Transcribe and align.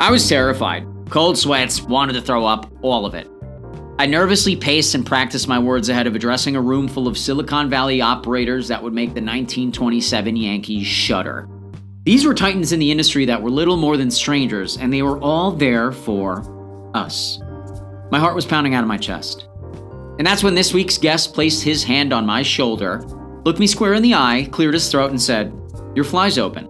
I 0.00 0.10
was 0.10 0.26
terrified. 0.26 0.86
Cold 1.10 1.36
sweats, 1.36 1.82
wanted 1.82 2.14
to 2.14 2.22
throw 2.22 2.46
up, 2.46 2.72
all 2.80 3.04
of 3.04 3.14
it. 3.14 3.28
I 3.98 4.06
nervously 4.06 4.56
paced 4.56 4.94
and 4.94 5.04
practiced 5.04 5.46
my 5.46 5.58
words 5.58 5.90
ahead 5.90 6.06
of 6.06 6.14
addressing 6.14 6.56
a 6.56 6.60
room 6.60 6.88
full 6.88 7.06
of 7.06 7.18
Silicon 7.18 7.68
Valley 7.68 8.00
operators 8.00 8.66
that 8.68 8.82
would 8.82 8.94
make 8.94 9.10
the 9.10 9.20
1927 9.20 10.36
Yankees 10.36 10.86
shudder. 10.86 11.46
These 12.04 12.24
were 12.24 12.32
titans 12.32 12.72
in 12.72 12.80
the 12.80 12.90
industry 12.90 13.26
that 13.26 13.42
were 13.42 13.50
little 13.50 13.76
more 13.76 13.98
than 13.98 14.10
strangers, 14.10 14.78
and 14.78 14.90
they 14.90 15.02
were 15.02 15.20
all 15.20 15.52
there 15.52 15.92
for 15.92 16.90
us. 16.94 17.38
My 18.10 18.18
heart 18.18 18.34
was 18.34 18.46
pounding 18.46 18.74
out 18.74 18.82
of 18.82 18.88
my 18.88 18.96
chest. 18.96 19.48
And 20.16 20.26
that's 20.26 20.42
when 20.42 20.54
this 20.54 20.72
week's 20.72 20.96
guest 20.96 21.34
placed 21.34 21.62
his 21.62 21.84
hand 21.84 22.14
on 22.14 22.24
my 22.24 22.42
shoulder, 22.42 23.02
looked 23.44 23.60
me 23.60 23.66
square 23.66 23.92
in 23.92 24.02
the 24.02 24.14
eye, 24.14 24.48
cleared 24.50 24.72
his 24.72 24.90
throat, 24.90 25.10
and 25.10 25.20
said, 25.20 25.52
Your 25.94 26.06
fly's 26.06 26.38
open. 26.38 26.69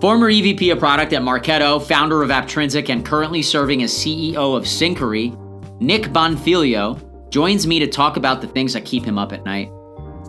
Former 0.00 0.30
EVP 0.30 0.70
of 0.72 0.78
product 0.78 1.14
at 1.14 1.22
Marketo, 1.22 1.82
founder 1.82 2.22
of 2.22 2.30
Aptrinsic, 2.30 2.90
and 2.90 3.04
currently 3.04 3.40
serving 3.40 3.82
as 3.82 3.92
CEO 3.92 4.54
of 4.54 4.64
Syncari, 4.64 5.34
Nick 5.80 6.04
Bonfiglio 6.12 7.00
joins 7.30 7.66
me 7.66 7.78
to 7.78 7.86
talk 7.86 8.18
about 8.18 8.42
the 8.42 8.46
things 8.46 8.74
that 8.74 8.84
keep 8.84 9.04
him 9.04 9.18
up 9.18 9.32
at 9.32 9.44
night. 9.44 9.70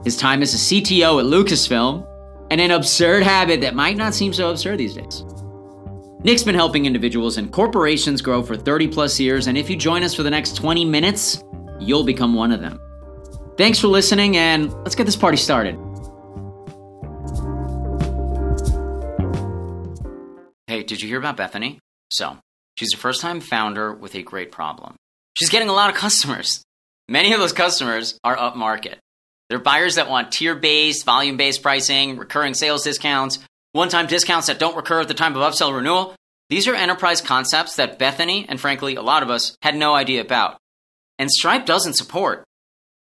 His 0.06 0.16
time 0.16 0.42
as 0.42 0.54
a 0.54 0.58
CTO 0.58 1.20
at 1.20 1.26
Lucasfilm, 1.26 2.08
and 2.50 2.62
an 2.62 2.72
absurd 2.72 3.24
habit 3.24 3.60
that 3.60 3.76
might 3.76 3.98
not 3.98 4.14
seem 4.14 4.32
so 4.32 4.52
absurd 4.52 4.78
these 4.78 4.94
days. 4.94 5.26
Nick's 6.24 6.44
been 6.44 6.56
helping 6.56 6.86
individuals 6.86 7.38
and 7.38 7.52
corporations 7.52 8.22
grow 8.22 8.42
for 8.42 8.56
30 8.56 8.88
plus 8.88 9.20
years, 9.20 9.48
and 9.48 9.58
if 9.58 9.70
you 9.70 9.76
join 9.76 10.02
us 10.02 10.14
for 10.14 10.24
the 10.24 10.30
next 10.30 10.56
20 10.56 10.86
minutes, 10.86 11.44
you'll 11.78 12.06
become 12.06 12.34
one 12.34 12.54
of 12.54 12.62
them. 12.62 12.80
Thanks 13.58 13.80
for 13.80 13.88
listening, 13.88 14.38
and 14.38 14.72
let's 14.84 14.96
get 14.96 15.06
this 15.06 15.18
party 15.18 15.38
started. 15.38 15.78
Did 20.88 21.02
you 21.02 21.08
hear 21.08 21.20
about 21.20 21.38
Bethany? 21.38 21.80
So, 22.12 22.38
she's 22.76 22.94
a 22.94 22.98
first 22.98 23.22
time 23.22 23.42
founder 23.42 23.94
with 23.94 24.16
a 24.16 24.24
great 24.24 24.52
problem. 24.52 24.96
She's 25.38 25.50
getting 25.50 25.70
a 25.70 25.74
lot 25.74 25.90
of 25.90 25.96
customers. 25.96 26.64
Many 27.08 27.34
of 27.34 27.40
those 27.40 27.54
customers 27.54 28.18
are 28.24 28.36
upmarket. 28.36 28.96
They're 29.50 29.60
buyers 29.60 29.96
that 29.96 30.10
want 30.10 30.32
tier 30.32 30.56
based, 30.56 31.06
volume 31.06 31.38
based 31.38 31.62
pricing, 31.62 32.18
recurring 32.18 32.54
sales 32.54 32.84
discounts, 32.84 33.40
one 33.72 33.90
time 33.90 34.08
discounts 34.08 34.48
that 34.48 34.60
don't 34.60 34.76
recur 34.76 35.02
at 35.02 35.08
the 35.08 35.14
time 35.14 35.36
of 35.36 35.42
upsell 35.42 35.76
renewal. 35.76 36.16
These 36.50 36.68
are 36.68 36.76
enterprise 36.76 37.22
concepts 37.22 37.76
that 37.76 38.00
Bethany, 38.00 38.46
and 38.48 38.60
frankly, 38.60 38.96
a 38.96 39.02
lot 39.02 39.24
of 39.24 39.30
us, 39.30 39.56
had 39.62 39.76
no 39.76 39.96
idea 39.96 40.22
about. 40.22 40.58
And 41.20 41.30
Stripe 41.30 41.66
doesn't 41.66 41.96
support. 41.96 42.44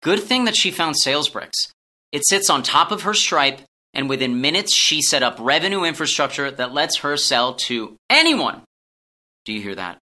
Good 0.02 0.22
thing 0.22 0.44
that 0.44 0.56
she 0.56 0.70
found 0.70 0.96
SalesBricks. 0.96 1.72
It 2.12 2.26
sits 2.26 2.48
on 2.48 2.62
top 2.62 2.90
of 2.90 3.02
her 3.02 3.14
Stripe, 3.14 3.60
and 3.94 4.08
within 4.08 4.40
minutes, 4.40 4.74
she 4.74 5.02
set 5.02 5.22
up 5.22 5.38
revenue 5.40 5.84
infrastructure 5.84 6.50
that 6.50 6.72
lets 6.72 6.98
her 6.98 7.16
sell 7.16 7.54
to 7.54 7.96
anyone. 8.10 8.62
Do 9.44 9.52
you 9.52 9.60
hear 9.60 9.74
that? 9.74 9.98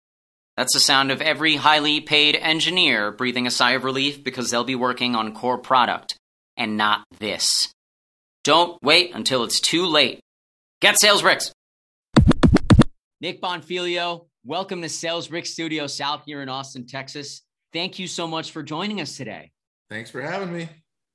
That's 0.57 0.73
the 0.73 0.79
sound 0.79 1.11
of 1.11 1.21
every 1.21 1.55
highly 1.55 2.01
paid 2.01 2.35
engineer 2.35 3.11
breathing 3.11 3.47
a 3.47 3.51
sigh 3.51 3.71
of 3.71 3.83
relief 3.83 4.23
because 4.23 4.51
they'll 4.51 4.63
be 4.63 4.75
working 4.75 5.15
on 5.15 5.33
core 5.33 5.57
product 5.57 6.17
and 6.57 6.77
not 6.77 7.03
this. 7.19 7.73
Don't 8.43 8.77
wait 8.83 9.15
until 9.15 9.43
it's 9.43 9.59
too 9.59 9.85
late. 9.85 10.19
Get 10.81 10.95
SalesBricks. 10.95 11.51
Nick 13.21 13.41
Bonfiglio, 13.41 14.27
welcome 14.43 14.81
to 14.81 14.89
Sales 14.89 15.27
SalesBricks 15.27 15.47
Studio 15.47 15.87
South 15.87 16.23
here 16.25 16.41
in 16.41 16.49
Austin, 16.49 16.85
Texas. 16.85 17.43
Thank 17.71 17.99
you 17.99 18.07
so 18.07 18.27
much 18.27 18.51
for 18.51 18.63
joining 18.63 18.99
us 18.99 19.15
today. 19.15 19.51
Thanks 19.89 20.09
for 20.09 20.21
having 20.21 20.51
me. 20.51 20.69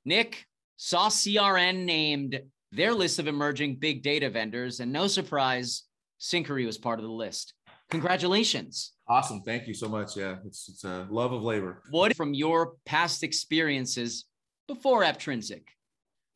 Nick, 0.05 0.45
saw 0.77 1.09
CRN 1.09 1.85
named 1.85 2.39
their 2.77 2.93
list 2.93 3.19
of 3.19 3.27
emerging 3.27 3.75
big 3.75 4.03
data 4.03 4.29
vendors, 4.29 4.79
and 4.79 4.93
no 4.93 5.07
surprise, 5.07 5.83
Syncari 6.21 6.65
was 6.65 6.77
part 6.77 6.99
of 6.99 7.03
the 7.03 7.11
list. 7.11 7.53
Congratulations. 7.89 8.93
Awesome. 9.09 9.41
Thank 9.41 9.67
you 9.67 9.73
so 9.73 9.89
much. 9.89 10.15
Yeah, 10.15 10.35
it's, 10.45 10.69
it's 10.69 10.83
a 10.83 11.07
love 11.09 11.33
of 11.33 11.41
labor. 11.41 11.81
What 11.89 12.15
from 12.15 12.33
your 12.33 12.73
past 12.85 13.23
experiences 13.23 14.25
before 14.67 15.03
Aptrinsic 15.03 15.63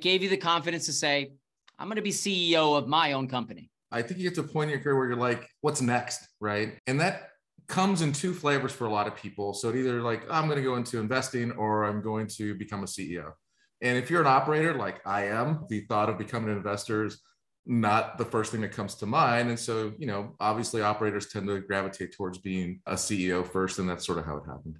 gave 0.01 0.23
you 0.23 0.29
the 0.29 0.37
confidence 0.37 0.85
to 0.87 0.93
say, 0.93 1.31
I'm 1.77 1.87
going 1.87 1.97
to 1.97 2.01
be 2.01 2.11
CEO 2.11 2.77
of 2.77 2.87
my 2.87 3.13
own 3.13 3.27
company? 3.27 3.69
I 3.91 4.01
think 4.01 4.19
you 4.19 4.29
get 4.29 4.35
to 4.35 4.41
a 4.41 4.47
point 4.47 4.69
in 4.71 4.77
your 4.77 4.83
career 4.83 4.97
where 4.97 5.07
you're 5.09 5.17
like, 5.17 5.47
what's 5.59 5.81
next? 5.81 6.27
Right. 6.39 6.77
And 6.87 6.99
that 7.01 7.29
comes 7.67 8.01
in 8.01 8.13
two 8.13 8.33
flavors 8.33 8.71
for 8.71 8.85
a 8.85 8.91
lot 8.91 9.07
of 9.07 9.15
people. 9.15 9.53
So 9.53 9.69
it 9.69 9.75
either 9.75 10.01
like, 10.01 10.23
I'm 10.29 10.45
going 10.45 10.57
to 10.57 10.63
go 10.63 10.75
into 10.75 10.99
investing 10.99 11.51
or 11.51 11.83
I'm 11.83 12.01
going 12.01 12.27
to 12.37 12.55
become 12.55 12.83
a 12.83 12.87
CEO. 12.87 13.33
And 13.81 13.97
if 13.97 14.09
you're 14.09 14.21
an 14.21 14.27
operator 14.27 14.73
like 14.73 15.01
I 15.05 15.27
am, 15.27 15.65
the 15.69 15.81
thought 15.81 16.09
of 16.09 16.17
becoming 16.17 16.49
an 16.51 16.57
investor 16.57 17.05
is 17.05 17.19
not 17.65 18.17
the 18.17 18.25
first 18.25 18.51
thing 18.51 18.61
that 18.61 18.71
comes 18.71 18.95
to 18.95 19.05
mind. 19.05 19.49
And 19.49 19.59
so, 19.59 19.93
you 19.97 20.07
know, 20.07 20.35
obviously 20.39 20.81
operators 20.81 21.27
tend 21.27 21.47
to 21.47 21.59
gravitate 21.61 22.15
towards 22.15 22.37
being 22.37 22.81
a 22.85 22.93
CEO 22.93 23.45
first, 23.45 23.79
and 23.79 23.89
that's 23.89 24.05
sort 24.05 24.17
of 24.17 24.25
how 24.25 24.37
it 24.37 24.45
happened. 24.45 24.77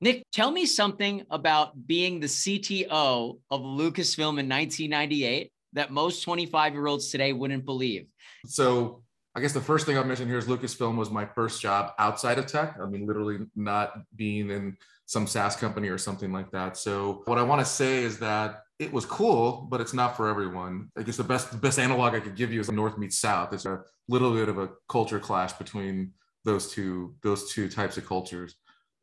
Nick, 0.00 0.24
tell 0.32 0.50
me 0.50 0.64
something 0.64 1.24
about 1.30 1.86
being 1.86 2.20
the 2.20 2.26
CTO 2.26 3.38
of 3.50 3.60
Lucasfilm 3.60 4.38
in 4.38 4.48
1998 4.48 5.52
that 5.74 5.92
most 5.92 6.22
25 6.22 6.72
year 6.72 6.86
olds 6.86 7.10
today 7.10 7.32
wouldn't 7.32 7.64
believe. 7.64 8.06
So, 8.46 9.02
I 9.34 9.40
guess 9.40 9.52
the 9.52 9.60
first 9.60 9.86
thing 9.86 9.96
I'll 9.96 10.02
mention 10.02 10.26
here 10.26 10.38
is 10.38 10.46
Lucasfilm 10.46 10.96
was 10.96 11.10
my 11.10 11.24
first 11.24 11.62
job 11.62 11.92
outside 12.00 12.38
of 12.38 12.46
tech. 12.46 12.76
I 12.82 12.86
mean, 12.86 13.06
literally 13.06 13.38
not 13.54 13.92
being 14.16 14.50
in 14.50 14.76
some 15.10 15.26
SaaS 15.26 15.56
company 15.56 15.88
or 15.88 15.98
something 15.98 16.32
like 16.32 16.52
that. 16.52 16.76
So, 16.76 17.22
what 17.24 17.36
I 17.36 17.42
want 17.42 17.60
to 17.60 17.64
say 17.64 18.04
is 18.04 18.20
that 18.20 18.62
it 18.78 18.92
was 18.92 19.04
cool, 19.04 19.66
but 19.68 19.80
it's 19.80 19.92
not 19.92 20.16
for 20.16 20.28
everyone. 20.28 20.88
I 20.96 21.02
guess 21.02 21.16
the 21.16 21.24
best 21.24 21.50
the 21.50 21.58
best 21.58 21.80
analog 21.80 22.14
I 22.14 22.20
could 22.20 22.36
give 22.36 22.52
you 22.52 22.60
is 22.60 22.70
North 22.70 22.96
meets 22.96 23.18
South. 23.18 23.52
It's 23.52 23.66
a 23.66 23.80
little 24.06 24.32
bit 24.32 24.48
of 24.48 24.58
a 24.58 24.68
culture 24.88 25.18
clash 25.18 25.52
between 25.54 26.12
those 26.44 26.70
two 26.70 27.16
those 27.24 27.52
two 27.52 27.68
types 27.68 27.96
of 27.96 28.06
cultures. 28.06 28.54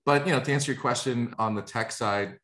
But 0.05 0.25
you 0.25 0.31
know, 0.31 0.39
to 0.39 0.53
answer 0.53 0.71
your 0.71 0.79
question 0.79 1.35
on 1.37 1.55
the 1.55 1.61
tech 1.61 1.91
side, 1.91 2.37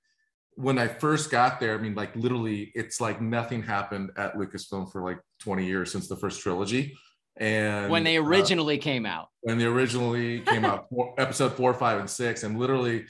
when 0.55 0.77
I 0.77 0.89
first 0.89 1.31
got 1.31 1.61
there, 1.61 1.73
I 1.73 1.77
mean, 1.77 1.95
like 1.95 2.13
literally, 2.17 2.69
it's 2.75 2.99
like 2.99 3.21
nothing 3.21 3.63
happened 3.63 4.11
at 4.17 4.35
Lucasfilm 4.35 4.91
for 4.91 5.01
like 5.01 5.19
20 5.39 5.65
years 5.65 5.89
since 5.89 6.09
the 6.09 6.17
first 6.17 6.41
trilogy. 6.41 6.97
And 7.37 7.89
when 7.89 8.03
they 8.03 8.17
uh, 8.17 8.23
originally 8.23 8.77
uh, 8.77 8.81
came 8.81 9.05
out, 9.05 9.29
when 9.39 9.57
they 9.57 9.65
originally 9.65 10.41
came 10.41 10.65
out, 10.65 10.89
four, 10.89 11.15
episode 11.17 11.53
four, 11.53 11.73
five, 11.73 12.01
and 12.01 12.09
six, 12.09 12.43
and 12.43 12.59
literally 12.59 13.05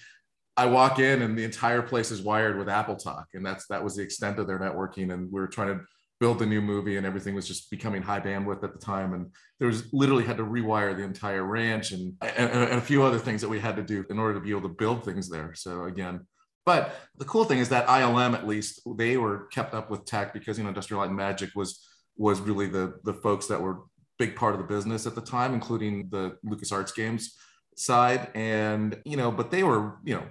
I 0.55 0.67
walk 0.67 0.99
in 0.99 1.21
and 1.21 1.37
the 1.37 1.43
entire 1.43 1.81
place 1.81 2.11
is 2.11 2.21
wired 2.21 2.57
with 2.57 2.67
AppleTalk, 2.67 3.25
and 3.33 3.45
that's 3.45 3.67
that 3.67 3.83
was 3.83 3.95
the 3.95 4.03
extent 4.03 4.39
of 4.39 4.47
their 4.47 4.59
networking. 4.59 5.13
And 5.13 5.31
we 5.31 5.39
were 5.39 5.47
trying 5.47 5.69
to 5.69 5.83
build 6.19 6.39
the 6.39 6.45
new 6.45 6.61
movie, 6.61 6.97
and 6.97 7.05
everything 7.05 7.33
was 7.33 7.47
just 7.47 7.71
becoming 7.71 8.01
high 8.01 8.19
bandwidth 8.19 8.63
at 8.63 8.71
the 8.71 8.79
time. 8.79 9.13
And 9.13 9.31
there 9.59 9.67
was 9.67 9.91
literally 9.93 10.23
had 10.23 10.37
to 10.37 10.43
rewire 10.43 10.95
the 10.95 11.03
entire 11.03 11.43
ranch 11.43 11.91
and, 11.91 12.13
and, 12.21 12.49
and 12.49 12.73
a 12.73 12.81
few 12.81 13.03
other 13.03 13.19
things 13.19 13.41
that 13.41 13.49
we 13.49 13.59
had 13.59 13.75
to 13.75 13.83
do 13.83 14.05
in 14.09 14.19
order 14.19 14.35
to 14.35 14.39
be 14.39 14.51
able 14.51 14.61
to 14.61 14.69
build 14.69 15.03
things 15.03 15.29
there. 15.29 15.53
So 15.55 15.85
again, 15.85 16.21
but 16.65 16.95
the 17.17 17.25
cool 17.25 17.43
thing 17.43 17.59
is 17.59 17.69
that 17.69 17.87
ILM 17.87 18.33
at 18.33 18.47
least 18.47 18.81
they 18.95 19.17
were 19.17 19.47
kept 19.47 19.73
up 19.73 19.89
with 19.89 20.05
tech 20.05 20.33
because 20.33 20.57
you 20.57 20.63
know 20.63 20.69
Industrial 20.69 21.01
Light 21.01 21.09
and 21.09 21.17
Magic 21.17 21.49
was 21.55 21.85
was 22.15 22.39
really 22.39 22.67
the 22.67 22.99
the 23.03 23.13
folks 23.13 23.47
that 23.47 23.61
were 23.61 23.81
big 24.19 24.35
part 24.35 24.53
of 24.53 24.61
the 24.61 24.67
business 24.67 25.05
at 25.05 25.15
the 25.15 25.21
time, 25.21 25.53
including 25.53 26.07
the 26.09 26.37
LucasArts 26.45 26.95
games 26.95 27.35
side. 27.75 28.29
And 28.35 28.97
you 29.03 29.17
know, 29.17 29.31
but 29.31 29.51
they 29.51 29.63
were 29.63 29.97
you 30.05 30.15
know 30.15 30.23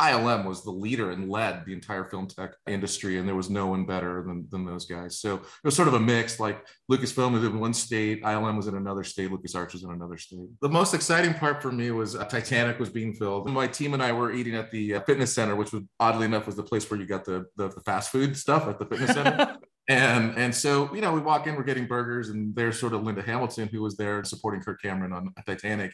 ILM 0.00 0.46
was 0.46 0.64
the 0.64 0.70
leader 0.70 1.10
and 1.10 1.28
led 1.28 1.64
the 1.66 1.72
entire 1.72 2.04
film 2.04 2.26
tech 2.26 2.52
industry, 2.66 3.18
and 3.18 3.28
there 3.28 3.34
was 3.34 3.50
no 3.50 3.66
one 3.66 3.84
better 3.84 4.24
than, 4.26 4.46
than 4.50 4.64
those 4.64 4.86
guys. 4.86 5.20
So 5.20 5.34
it 5.34 5.42
was 5.64 5.76
sort 5.76 5.88
of 5.88 5.94
a 5.94 6.00
mix. 6.00 6.40
Like 6.40 6.66
Lucasfilm 6.90 7.32
was 7.32 7.44
in 7.44 7.60
one 7.60 7.74
state, 7.74 8.22
ILM 8.22 8.56
was 8.56 8.66
in 8.66 8.76
another 8.76 9.04
state, 9.04 9.30
LucasArts 9.30 9.74
was 9.74 9.84
in 9.84 9.90
another 9.90 10.16
state. 10.16 10.48
The 10.62 10.68
most 10.68 10.94
exciting 10.94 11.34
part 11.34 11.60
for 11.60 11.70
me 11.70 11.90
was 11.90 12.16
uh, 12.16 12.24
Titanic 12.24 12.78
was 12.78 12.88
being 12.88 13.14
filmed. 13.14 13.50
My 13.52 13.66
team 13.66 13.94
and 13.94 14.02
I 14.02 14.12
were 14.12 14.32
eating 14.32 14.54
at 14.54 14.70
the 14.70 14.94
uh, 14.96 15.00
fitness 15.02 15.34
center, 15.34 15.54
which 15.54 15.72
was 15.72 15.82
oddly 15.98 16.26
enough 16.26 16.46
was 16.46 16.56
the 16.56 16.62
place 16.62 16.90
where 16.90 16.98
you 16.98 17.06
got 17.06 17.24
the, 17.24 17.46
the, 17.56 17.68
the 17.68 17.80
fast 17.82 18.10
food 18.10 18.36
stuff 18.36 18.66
at 18.68 18.78
the 18.78 18.86
fitness 18.86 19.12
center. 19.12 19.56
And 19.88 20.38
and 20.38 20.54
so 20.54 20.94
you 20.94 21.00
know 21.00 21.12
we 21.12 21.20
walk 21.20 21.48
in, 21.48 21.56
we're 21.56 21.64
getting 21.64 21.86
burgers, 21.86 22.28
and 22.28 22.54
there's 22.54 22.78
sort 22.78 22.92
of 22.92 23.02
Linda 23.02 23.22
Hamilton 23.22 23.68
who 23.72 23.82
was 23.82 23.96
there 23.96 24.22
supporting 24.22 24.60
Kirk 24.60 24.80
Cameron 24.80 25.12
on 25.12 25.34
Titanic, 25.46 25.92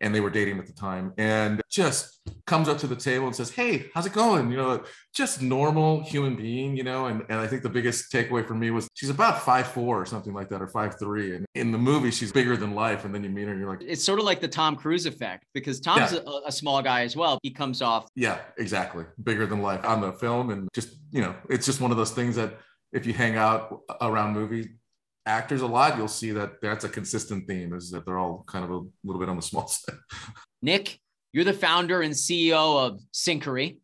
and 0.00 0.14
they 0.14 0.20
were 0.20 0.30
dating 0.30 0.58
at 0.58 0.66
the 0.66 0.72
time 0.72 1.12
and 1.16 1.62
just 1.70 2.20
comes 2.46 2.68
up 2.68 2.78
to 2.78 2.86
the 2.86 2.96
table 2.96 3.26
and 3.26 3.34
says 3.34 3.50
hey 3.50 3.86
how's 3.94 4.06
it 4.06 4.12
going? 4.12 4.50
You 4.50 4.56
know 4.56 4.84
just 5.14 5.40
normal 5.40 6.02
human 6.02 6.36
being 6.36 6.76
you 6.76 6.82
know 6.82 7.06
and, 7.06 7.22
and 7.30 7.40
i 7.40 7.46
think 7.46 7.62
the 7.62 7.70
biggest 7.70 8.12
takeaway 8.12 8.46
for 8.46 8.54
me 8.54 8.70
was 8.70 8.86
she's 8.92 9.08
about 9.08 9.40
five 9.42 9.66
four 9.66 10.00
or 10.00 10.04
something 10.04 10.34
like 10.34 10.50
that 10.50 10.60
or 10.60 10.68
five 10.68 10.98
three 10.98 11.34
and 11.34 11.46
in 11.54 11.72
the 11.72 11.78
movie 11.78 12.10
she's 12.10 12.32
bigger 12.32 12.54
than 12.54 12.74
life 12.74 13.06
and 13.06 13.14
then 13.14 13.24
you 13.24 13.30
meet 13.30 13.44
her 13.44 13.52
and 13.52 13.60
you're 13.60 13.70
like 13.70 13.80
it's 13.80 14.04
sort 14.04 14.18
of 14.18 14.26
like 14.26 14.40
the 14.40 14.48
tom 14.48 14.76
cruise 14.76 15.06
effect 15.06 15.46
because 15.54 15.80
tom's 15.80 16.12
yeah. 16.12 16.20
a, 16.26 16.48
a 16.48 16.52
small 16.52 16.82
guy 16.82 17.02
as 17.02 17.16
well. 17.16 17.38
He 17.42 17.50
comes 17.50 17.80
off 17.80 18.08
yeah 18.14 18.38
exactly. 18.58 19.04
Bigger 19.22 19.46
than 19.46 19.62
life 19.62 19.84
on 19.84 20.00
the 20.00 20.12
film 20.12 20.50
and 20.50 20.68
just 20.74 20.96
you 21.10 21.22
know 21.22 21.34
it's 21.48 21.64
just 21.64 21.80
one 21.80 21.90
of 21.90 21.96
those 21.96 22.10
things 22.10 22.36
that 22.36 22.58
if 22.92 23.06
you 23.06 23.12
hang 23.12 23.36
out 23.36 23.80
around 24.00 24.34
movies 24.34 24.68
actors 25.26 25.62
a 25.62 25.66
lot, 25.66 25.96
you'll 25.96 26.08
see 26.08 26.30
that 26.30 26.60
that's 26.62 26.84
a 26.84 26.88
consistent 26.88 27.46
theme 27.46 27.74
is 27.74 27.90
that 27.90 28.06
they're 28.06 28.18
all 28.18 28.44
kind 28.46 28.64
of 28.64 28.70
a 28.70 28.80
little 29.04 29.20
bit 29.20 29.28
on 29.28 29.36
the 29.36 29.42
small 29.42 29.66
side. 29.68 29.96
Nick, 30.62 30.98
you're 31.32 31.44
the 31.44 31.52
founder 31.52 32.00
and 32.00 32.14
CEO 32.14 32.86
of 32.86 33.00
Syncari. 33.12 33.78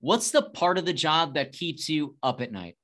What's 0.00 0.30
the 0.30 0.42
part 0.42 0.78
of 0.78 0.86
the 0.86 0.92
job 0.92 1.34
that 1.34 1.52
keeps 1.52 1.88
you 1.88 2.16
up 2.22 2.40
at 2.40 2.52
night? 2.52 2.76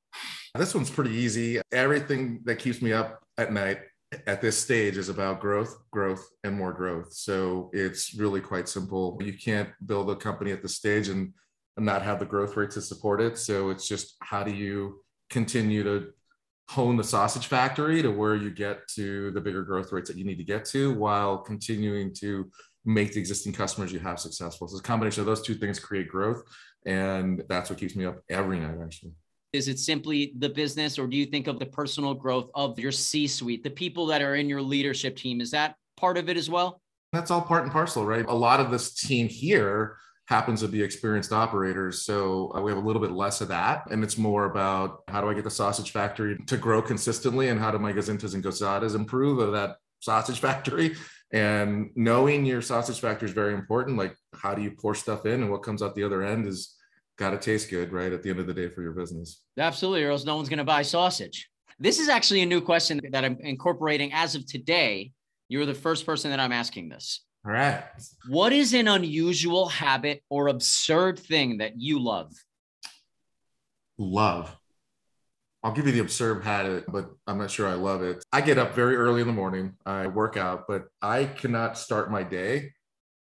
This 0.54 0.74
one's 0.74 0.90
pretty 0.90 1.12
easy. 1.12 1.60
Everything 1.72 2.40
that 2.44 2.56
keeps 2.58 2.80
me 2.80 2.92
up 2.92 3.22
at 3.38 3.52
night 3.52 3.78
at 4.26 4.40
this 4.40 4.56
stage 4.56 4.96
is 4.96 5.08
about 5.08 5.40
growth, 5.40 5.76
growth, 5.90 6.26
and 6.44 6.56
more 6.56 6.72
growth. 6.72 7.12
So 7.12 7.70
it's 7.72 8.14
really 8.14 8.40
quite 8.40 8.68
simple. 8.68 9.18
You 9.22 9.34
can't 9.34 9.68
build 9.84 10.10
a 10.10 10.16
company 10.16 10.52
at 10.52 10.62
this 10.62 10.76
stage 10.76 11.08
and, 11.08 11.32
and 11.76 11.86
not 11.86 12.02
have 12.02 12.18
the 12.18 12.26
growth 12.26 12.56
rate 12.56 12.70
to 12.72 12.80
support 12.80 13.20
it. 13.20 13.38
So 13.38 13.70
it's 13.70 13.88
just 13.88 14.16
how 14.20 14.42
do 14.42 14.52
you 14.52 15.02
continue 15.30 15.82
to 15.82 16.12
hone 16.68 16.96
the 16.96 17.04
sausage 17.04 17.46
factory 17.46 18.02
to 18.02 18.10
where 18.10 18.34
you 18.34 18.50
get 18.50 18.86
to 18.88 19.30
the 19.32 19.40
bigger 19.40 19.62
growth 19.62 19.92
rates 19.92 20.08
that 20.08 20.18
you 20.18 20.24
need 20.24 20.38
to 20.38 20.44
get 20.44 20.64
to 20.64 20.92
while 20.94 21.38
continuing 21.38 22.12
to 22.14 22.50
make 22.84 23.12
the 23.12 23.20
existing 23.20 23.52
customers 23.52 23.92
you 23.92 23.98
have 23.98 24.18
successful. 24.18 24.66
So 24.68 24.76
it's 24.76 24.80
a 24.80 24.82
combination 24.82 25.20
of 25.20 25.26
those 25.26 25.42
two 25.42 25.54
things 25.54 25.78
create 25.78 26.08
growth. 26.08 26.42
And 26.84 27.42
that's 27.48 27.70
what 27.70 27.78
keeps 27.78 27.96
me 27.96 28.04
up 28.04 28.20
every 28.30 28.60
night, 28.60 28.76
actually. 28.82 29.12
Is 29.52 29.68
it 29.68 29.78
simply 29.78 30.34
the 30.38 30.48
business, 30.48 30.98
or 30.98 31.06
do 31.06 31.16
you 31.16 31.26
think 31.26 31.46
of 31.46 31.58
the 31.58 31.66
personal 31.66 32.14
growth 32.14 32.50
of 32.54 32.78
your 32.78 32.92
C 32.92 33.26
suite, 33.26 33.62
the 33.62 33.70
people 33.70 34.06
that 34.06 34.22
are 34.22 34.34
in 34.34 34.48
your 34.48 34.62
leadership 34.62 35.16
team? 35.16 35.40
Is 35.40 35.50
that 35.52 35.76
part 35.96 36.18
of 36.18 36.28
it 36.28 36.36
as 36.36 36.50
well? 36.50 36.80
That's 37.12 37.30
all 37.30 37.40
part 37.40 37.62
and 37.62 37.72
parcel, 37.72 38.04
right? 38.04 38.26
A 38.26 38.34
lot 38.34 38.60
of 38.60 38.70
this 38.70 38.92
team 38.94 39.28
here 39.28 39.96
happens 40.26 40.60
to 40.60 40.68
be 40.68 40.82
experienced 40.82 41.32
operators. 41.32 42.02
So 42.02 42.52
uh, 42.54 42.60
we 42.60 42.70
have 42.70 42.82
a 42.82 42.86
little 42.86 43.00
bit 43.00 43.12
less 43.12 43.40
of 43.40 43.48
that. 43.48 43.90
And 43.90 44.02
it's 44.02 44.18
more 44.18 44.44
about 44.44 45.02
how 45.08 45.20
do 45.20 45.30
I 45.30 45.34
get 45.34 45.44
the 45.44 45.50
sausage 45.50 45.92
factory 45.92 46.36
to 46.46 46.56
grow 46.56 46.82
consistently 46.82 47.48
and 47.48 47.60
how 47.60 47.70
do 47.70 47.78
my 47.78 47.92
gazintas 47.92 48.34
and 48.34 48.42
gozadas 48.42 48.94
improve 48.94 49.38
of 49.38 49.52
that 49.52 49.76
sausage 50.00 50.40
factory? 50.46 50.96
And 51.32 51.90
knowing 51.94 52.44
your 52.44 52.62
sausage 52.62 53.00
factory 53.00 53.28
is 53.28 53.34
very 53.34 53.54
important. 53.54 53.96
Like, 53.96 54.16
how 54.34 54.54
do 54.54 54.62
you 54.62 54.72
pour 54.72 54.94
stuff 54.94 55.26
in 55.26 55.42
and 55.42 55.50
what 55.50 55.62
comes 55.62 55.82
out 55.82 55.94
the 55.94 56.04
other 56.04 56.22
end 56.22 56.46
is 56.46 56.74
got 57.16 57.30
to 57.30 57.38
taste 57.38 57.70
good, 57.70 57.92
right? 57.92 58.12
At 58.12 58.22
the 58.22 58.30
end 58.30 58.40
of 58.40 58.46
the 58.46 58.54
day 58.54 58.68
for 58.68 58.82
your 58.82 58.92
business. 58.92 59.42
Absolutely, 59.58 60.04
or 60.04 60.10
else 60.10 60.24
no 60.24 60.36
one's 60.36 60.48
going 60.48 60.58
to 60.58 60.64
buy 60.64 60.82
sausage. 60.82 61.48
This 61.78 61.98
is 61.98 62.08
actually 62.08 62.42
a 62.42 62.46
new 62.46 62.60
question 62.60 63.00
that 63.10 63.24
I'm 63.24 63.38
incorporating 63.40 64.12
as 64.12 64.34
of 64.34 64.46
today. 64.46 65.12
You're 65.48 65.66
the 65.66 65.74
first 65.74 66.06
person 66.06 66.30
that 66.30 66.40
I'm 66.40 66.52
asking 66.52 66.88
this. 66.88 67.24
All 67.46 67.52
right. 67.52 67.84
What 68.26 68.52
is 68.52 68.74
an 68.74 68.88
unusual 68.88 69.68
habit 69.68 70.24
or 70.28 70.48
absurd 70.48 71.16
thing 71.16 71.58
that 71.58 71.80
you 71.80 72.00
love? 72.00 72.32
Love. 73.98 74.52
I'll 75.62 75.72
give 75.72 75.86
you 75.86 75.92
the 75.92 76.00
absurd 76.00 76.42
habit, 76.42 76.86
but 76.88 77.08
I'm 77.28 77.38
not 77.38 77.52
sure 77.52 77.68
I 77.68 77.74
love 77.74 78.02
it. 78.02 78.24
I 78.32 78.40
get 78.40 78.58
up 78.58 78.74
very 78.74 78.96
early 78.96 79.20
in 79.20 79.28
the 79.28 79.32
morning. 79.32 79.74
I 79.86 80.08
work 80.08 80.36
out, 80.36 80.64
but 80.66 80.86
I 81.00 81.26
cannot 81.26 81.78
start 81.78 82.10
my 82.10 82.24
day 82.24 82.72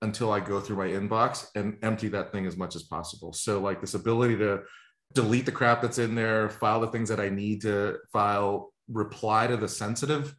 until 0.02 0.32
I 0.32 0.40
go 0.40 0.60
through 0.60 0.78
my 0.78 0.88
inbox 0.88 1.46
and 1.54 1.78
empty 1.84 2.08
that 2.10 2.32
thing 2.32 2.48
as 2.48 2.58
much 2.58 2.76
as 2.76 2.82
possible. 2.82 3.32
So, 3.32 3.60
like 3.60 3.80
this 3.80 3.94
ability 3.94 4.38
to 4.38 4.64
delete 5.14 5.46
the 5.46 5.52
crap 5.52 5.84
that's 5.84 6.00
in 6.00 6.16
there, 6.16 6.50
file 6.50 6.82
the 6.82 6.88
things 6.88 7.10
that 7.10 7.20
I 7.20 7.30
need 7.30 7.62
to 7.62 7.98
file, 8.12 8.74
reply 8.88 9.46
to 9.48 9.58
the 9.58 9.70
sensitive 9.70 10.36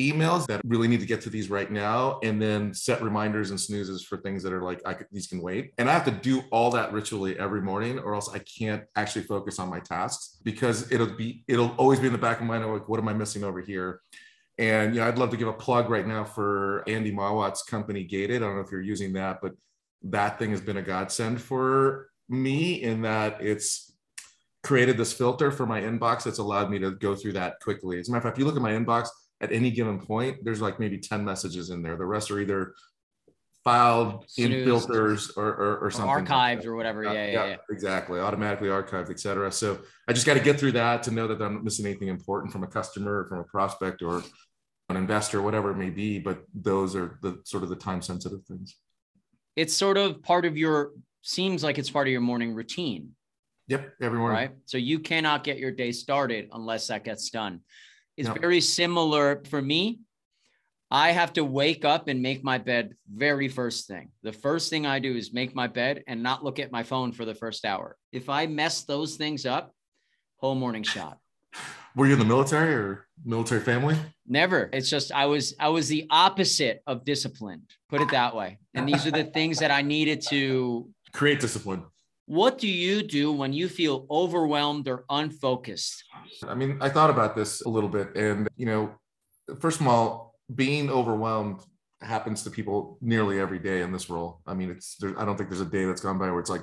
emails 0.00 0.46
that 0.46 0.60
really 0.64 0.88
need 0.88 1.00
to 1.00 1.06
get 1.06 1.20
to 1.22 1.30
these 1.30 1.50
right 1.50 1.70
now, 1.70 2.18
and 2.22 2.40
then 2.40 2.72
set 2.72 3.02
reminders 3.02 3.50
and 3.50 3.60
snoozes 3.60 4.02
for 4.02 4.16
things 4.16 4.42
that 4.42 4.52
are 4.52 4.62
like, 4.62 4.80
I 4.86 4.94
could, 4.94 5.06
these 5.12 5.26
can 5.26 5.40
wait. 5.40 5.72
And 5.78 5.90
I 5.90 5.92
have 5.92 6.04
to 6.06 6.10
do 6.10 6.42
all 6.50 6.70
that 6.70 6.92
ritually 6.92 7.38
every 7.38 7.60
morning, 7.60 7.98
or 7.98 8.14
else 8.14 8.30
I 8.32 8.38
can't 8.38 8.84
actually 8.96 9.24
focus 9.24 9.58
on 9.58 9.68
my 9.68 9.80
tasks 9.80 10.38
because 10.42 10.90
it'll 10.90 11.14
be, 11.14 11.44
it'll 11.46 11.74
always 11.76 12.00
be 12.00 12.06
in 12.06 12.12
the 12.12 12.18
back 12.18 12.40
of 12.40 12.46
my 12.46 12.58
mind, 12.58 12.72
like, 12.72 12.88
what 12.88 13.00
am 13.00 13.08
I 13.08 13.12
missing 13.12 13.44
over 13.44 13.60
here? 13.60 14.00
And 14.58 14.94
you 14.94 15.00
know, 15.00 15.08
I'd 15.08 15.18
love 15.18 15.30
to 15.30 15.36
give 15.36 15.48
a 15.48 15.52
plug 15.52 15.90
right 15.90 16.06
now 16.06 16.24
for 16.24 16.84
Andy 16.86 17.10
Mowat's 17.10 17.62
company 17.62 18.04
Gated. 18.04 18.42
I 18.42 18.46
don't 18.46 18.56
know 18.56 18.62
if 18.62 18.70
you're 18.70 18.80
using 18.80 19.14
that, 19.14 19.40
but 19.42 19.52
that 20.04 20.38
thing 20.38 20.50
has 20.50 20.60
been 20.60 20.76
a 20.76 20.82
godsend 20.82 21.40
for 21.40 22.08
me 22.28 22.82
in 22.82 23.02
that 23.02 23.40
it's 23.40 23.92
created 24.62 24.96
this 24.96 25.12
filter 25.12 25.50
for 25.50 25.66
my 25.66 25.80
inbox 25.80 26.22
that's 26.24 26.38
allowed 26.38 26.70
me 26.70 26.78
to 26.78 26.92
go 26.92 27.14
through 27.14 27.32
that 27.32 27.60
quickly. 27.60 27.98
As 27.98 28.08
a 28.08 28.12
matter 28.12 28.18
of 28.18 28.24
fact, 28.24 28.36
if 28.36 28.38
you 28.38 28.44
look 28.44 28.56
at 28.56 28.62
my 28.62 28.72
inbox 28.72 29.08
at 29.42 29.52
any 29.52 29.70
given 29.70 29.98
point, 29.98 30.44
there's 30.44 30.60
like 30.60 30.78
maybe 30.78 30.98
10 30.98 31.24
messages 31.24 31.70
in 31.70 31.82
there. 31.82 31.96
The 31.96 32.06
rest 32.06 32.30
are 32.30 32.38
either 32.38 32.74
filed 33.64 34.24
in 34.38 34.64
filters 34.64 35.30
or, 35.36 35.46
or, 35.46 35.78
or 35.78 35.90
something. 35.90 36.08
Or 36.08 36.20
archived 36.20 36.56
like 36.58 36.66
or 36.66 36.76
whatever. 36.76 37.04
Yeah, 37.04 37.12
yeah, 37.12 37.26
yeah, 37.26 37.46
yeah, 37.46 37.56
Exactly. 37.70 38.20
Automatically 38.20 38.68
archived, 38.68 39.10
etc. 39.10 39.50
So 39.52 39.80
I 40.08 40.12
just 40.12 40.26
got 40.26 40.34
to 40.34 40.40
get 40.40 40.58
through 40.58 40.72
that 40.72 41.02
to 41.04 41.10
know 41.10 41.26
that 41.26 41.42
I'm 41.42 41.54
not 41.54 41.64
missing 41.64 41.86
anything 41.86 42.08
important 42.08 42.52
from 42.52 42.62
a 42.62 42.66
customer, 42.68 43.26
from 43.28 43.40
a 43.40 43.44
prospect, 43.44 44.02
or 44.02 44.22
an 44.88 44.96
investor, 44.96 45.42
whatever 45.42 45.72
it 45.72 45.76
may 45.76 45.90
be. 45.90 46.20
But 46.20 46.44
those 46.54 46.94
are 46.94 47.18
the 47.22 47.40
sort 47.44 47.64
of 47.64 47.68
the 47.68 47.76
time 47.76 48.00
sensitive 48.00 48.44
things. 48.46 48.76
It's 49.56 49.74
sort 49.74 49.98
of 49.98 50.22
part 50.22 50.44
of 50.44 50.56
your, 50.56 50.92
seems 51.22 51.62
like 51.62 51.78
it's 51.78 51.90
part 51.90 52.06
of 52.06 52.12
your 52.12 52.20
morning 52.20 52.54
routine. 52.54 53.10
Yep. 53.68 53.94
Every 54.02 54.18
morning. 54.18 54.36
Right. 54.36 54.50
So 54.66 54.78
you 54.78 54.98
cannot 54.98 55.44
get 55.44 55.58
your 55.58 55.70
day 55.70 55.92
started 55.92 56.48
unless 56.52 56.88
that 56.88 57.04
gets 57.04 57.30
done. 57.30 57.60
It's 58.16 58.28
yep. 58.28 58.40
very 58.40 58.60
similar 58.60 59.42
for 59.48 59.60
me. 59.60 60.00
I 60.90 61.12
have 61.12 61.32
to 61.34 61.44
wake 61.44 61.86
up 61.86 62.08
and 62.08 62.20
make 62.20 62.44
my 62.44 62.58
bed 62.58 62.94
very 63.10 63.48
first 63.48 63.86
thing. 63.86 64.10
The 64.22 64.32
first 64.32 64.68
thing 64.68 64.84
I 64.84 64.98
do 64.98 65.16
is 65.16 65.32
make 65.32 65.54
my 65.54 65.66
bed 65.66 66.04
and 66.06 66.22
not 66.22 66.44
look 66.44 66.58
at 66.58 66.70
my 66.70 66.82
phone 66.82 67.12
for 67.12 67.24
the 67.24 67.34
first 67.34 67.64
hour. 67.64 67.96
If 68.12 68.28
I 68.28 68.46
mess 68.46 68.82
those 68.84 69.16
things 69.16 69.46
up, 69.46 69.74
whole 70.36 70.54
morning 70.54 70.82
shot. 70.82 71.18
Were 71.96 72.06
you 72.06 72.12
in 72.14 72.18
the 72.18 72.24
military 72.26 72.74
or 72.74 73.06
military 73.24 73.60
family? 73.60 73.96
Never. 74.26 74.68
It's 74.72 74.90
just 74.90 75.12
I 75.12 75.26
was 75.26 75.54
I 75.58 75.68
was 75.68 75.88
the 75.88 76.06
opposite 76.10 76.82
of 76.86 77.04
disciplined. 77.04 77.70
Put 77.88 78.00
it 78.00 78.10
that 78.10 78.34
way. 78.34 78.58
And 78.74 78.88
these 78.88 79.06
are 79.06 79.10
the 79.10 79.24
things 79.24 79.58
that 79.58 79.70
I 79.70 79.82
needed 79.82 80.22
to 80.28 80.90
create 81.12 81.40
discipline. 81.40 81.84
What 82.26 82.58
do 82.58 82.68
you 82.68 83.02
do 83.02 83.32
when 83.32 83.52
you 83.52 83.68
feel 83.68 84.06
overwhelmed 84.10 84.88
or 84.88 85.04
unfocused? 85.10 86.04
I 86.46 86.54
mean, 86.54 86.78
I 86.80 86.88
thought 86.88 87.10
about 87.10 87.36
this 87.36 87.62
a 87.62 87.68
little 87.68 87.88
bit 87.88 88.16
and 88.16 88.48
you 88.56 88.66
know, 88.66 88.94
first 89.60 89.80
of 89.80 89.86
all, 89.86 90.34
being 90.54 90.90
overwhelmed 90.90 91.60
happens 92.00 92.42
to 92.42 92.50
people 92.50 92.98
nearly 93.00 93.38
every 93.40 93.58
day 93.58 93.82
in 93.82 93.92
this 93.92 94.10
role. 94.10 94.40
I 94.46 94.54
mean, 94.54 94.70
it's 94.70 94.96
there, 94.96 95.18
I 95.18 95.24
don't 95.24 95.36
think 95.36 95.48
there's 95.48 95.60
a 95.60 95.66
day 95.66 95.84
that's 95.84 96.00
gone 96.00 96.18
by 96.18 96.30
where 96.30 96.40
it's 96.40 96.50
like 96.50 96.62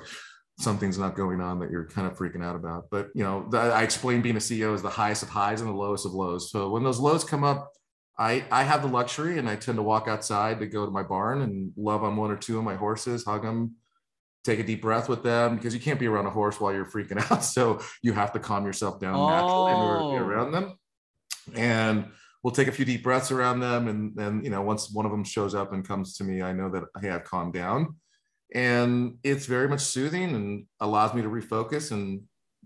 something's 0.58 0.98
not 0.98 1.16
going 1.16 1.40
on 1.40 1.58
that 1.60 1.70
you're 1.70 1.86
kind 1.86 2.06
of 2.06 2.16
freaking 2.16 2.44
out 2.44 2.56
about. 2.56 2.84
But 2.90 3.08
you 3.14 3.24
know, 3.24 3.46
the, 3.50 3.58
I 3.58 3.82
explain 3.82 4.22
being 4.22 4.36
a 4.36 4.40
CEO 4.40 4.74
is 4.74 4.82
the 4.82 4.90
highest 4.90 5.22
of 5.22 5.30
highs 5.30 5.60
and 5.60 5.70
the 5.70 5.74
lowest 5.74 6.06
of 6.06 6.12
lows. 6.12 6.50
So 6.50 6.70
when 6.70 6.84
those 6.84 7.00
lows 7.00 7.24
come 7.24 7.44
up, 7.44 7.72
I 8.18 8.44
I 8.50 8.64
have 8.64 8.82
the 8.82 8.88
luxury 8.88 9.38
and 9.38 9.48
I 9.48 9.56
tend 9.56 9.76
to 9.76 9.82
walk 9.82 10.06
outside 10.06 10.60
to 10.60 10.66
go 10.66 10.84
to 10.84 10.92
my 10.92 11.02
barn 11.02 11.40
and 11.42 11.72
love 11.76 12.04
on 12.04 12.16
one 12.16 12.30
or 12.30 12.36
two 12.36 12.58
of 12.58 12.64
my 12.64 12.76
horses, 12.76 13.24
hug 13.24 13.42
them, 13.42 13.76
take 14.44 14.58
a 14.58 14.62
deep 14.62 14.82
breath 14.82 15.08
with 15.08 15.22
them 15.22 15.56
because 15.56 15.74
you 15.74 15.80
can't 15.80 16.00
be 16.00 16.06
around 16.06 16.26
a 16.26 16.30
horse 16.30 16.60
while 16.60 16.72
you're 16.72 16.86
freaking 16.86 17.18
out. 17.30 17.44
So 17.44 17.80
you 18.02 18.12
have 18.12 18.32
to 18.32 18.38
calm 18.38 18.64
yourself 18.64 19.00
down 19.00 19.14
oh. 19.14 19.28
naturally 19.28 19.72
in 19.72 19.78
order 19.78 19.98
to 19.98 20.10
be 20.10 20.24
oh. 20.24 20.28
around 20.28 20.52
them. 20.52 20.78
And 21.54 22.06
we'll 22.42 22.54
take 22.54 22.68
a 22.68 22.72
few 22.72 22.84
deep 22.84 23.02
breaths 23.02 23.30
around 23.30 23.60
them. 23.60 23.88
And 23.88 24.14
then, 24.14 24.42
you 24.42 24.50
know, 24.50 24.62
once 24.62 24.90
one 24.90 25.04
of 25.04 25.12
them 25.12 25.24
shows 25.24 25.54
up 25.54 25.72
and 25.72 25.86
comes 25.86 26.16
to 26.16 26.24
me, 26.24 26.42
I 26.42 26.52
know 26.52 26.70
that, 26.70 26.84
hey, 27.00 27.10
I've 27.10 27.24
calmed 27.24 27.52
down 27.52 27.96
and 28.54 29.18
it's 29.22 29.46
very 29.46 29.68
much 29.68 29.80
soothing 29.80 30.34
and 30.34 30.66
allows 30.80 31.14
me 31.14 31.22
to 31.22 31.28
refocus 31.28 31.92
and 31.92 32.22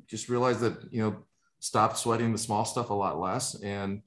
just 0.07 0.29
realize 0.29 0.61
that 0.61 0.77
you 0.91 1.03
know 1.03 1.17
stop 1.61 1.97
sweating 1.97 2.33
the 2.33 2.39
small 2.39 2.65
stuff 2.65 2.91
a 2.91 2.95
lot 2.95 3.19
less 3.19 3.55
and 3.63 4.03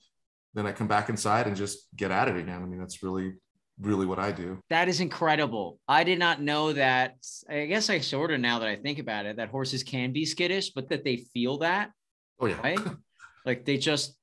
then 0.54 0.66
i 0.66 0.72
come 0.72 0.88
back 0.88 1.10
inside 1.10 1.48
and 1.48 1.56
just 1.56 1.88
get 1.96 2.12
at 2.12 2.28
it 2.28 2.36
again 2.36 2.62
i 2.62 2.66
mean 2.66 2.80
that's 2.80 3.04
really 3.04 3.34
really 3.80 4.06
what 4.06 4.20
i 4.20 4.32
do. 4.32 4.60
That 4.70 4.88
is 4.88 5.00
incredible. 5.00 5.80
I 5.88 6.04
did 6.04 6.20
not 6.20 6.42
know 6.42 6.74
that 6.74 7.16
i 7.50 7.66
guess 7.66 7.90
i 7.90 8.00
sort 8.00 8.32
of 8.32 8.40
now 8.40 8.60
that 8.60 8.68
i 8.68 8.76
think 8.76 9.00
about 9.00 9.26
it 9.26 9.38
that 9.38 9.50
horses 9.50 9.84
can 9.84 10.12
be 10.14 10.26
skittish 10.26 10.72
but 10.72 10.90
that 10.90 11.04
they 11.04 11.18
feel 11.18 11.60
that 11.60 11.92
oh 12.40 12.48
yeah. 12.48 12.60
right? 12.62 12.80
Like 13.46 13.64
they 13.64 13.78
just 13.78 14.14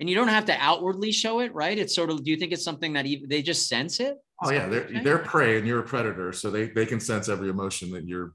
and 0.00 0.08
you 0.08 0.16
don't 0.16 0.28
have 0.28 0.46
to 0.46 0.56
outwardly 0.58 1.12
show 1.12 1.40
it 1.40 1.54
right? 1.54 1.78
It's 1.78 1.94
sort 1.94 2.08
of 2.08 2.24
do 2.24 2.30
you 2.30 2.38
think 2.38 2.52
it's 2.52 2.64
something 2.64 2.94
that 2.94 3.04
even 3.04 3.28
they 3.28 3.42
just 3.42 3.68
sense 3.68 4.00
it? 4.00 4.16
Oh 4.42 4.50
yeah, 4.50 4.66
they're 4.66 4.88
they're 5.02 5.18
prey 5.18 5.58
and 5.58 5.66
you're 5.66 5.80
a 5.80 5.82
predator, 5.82 6.32
so 6.32 6.50
they 6.50 6.68
they 6.68 6.86
can 6.86 7.00
sense 7.00 7.28
every 7.28 7.48
emotion 7.48 7.90
that 7.92 8.06
you're 8.06 8.32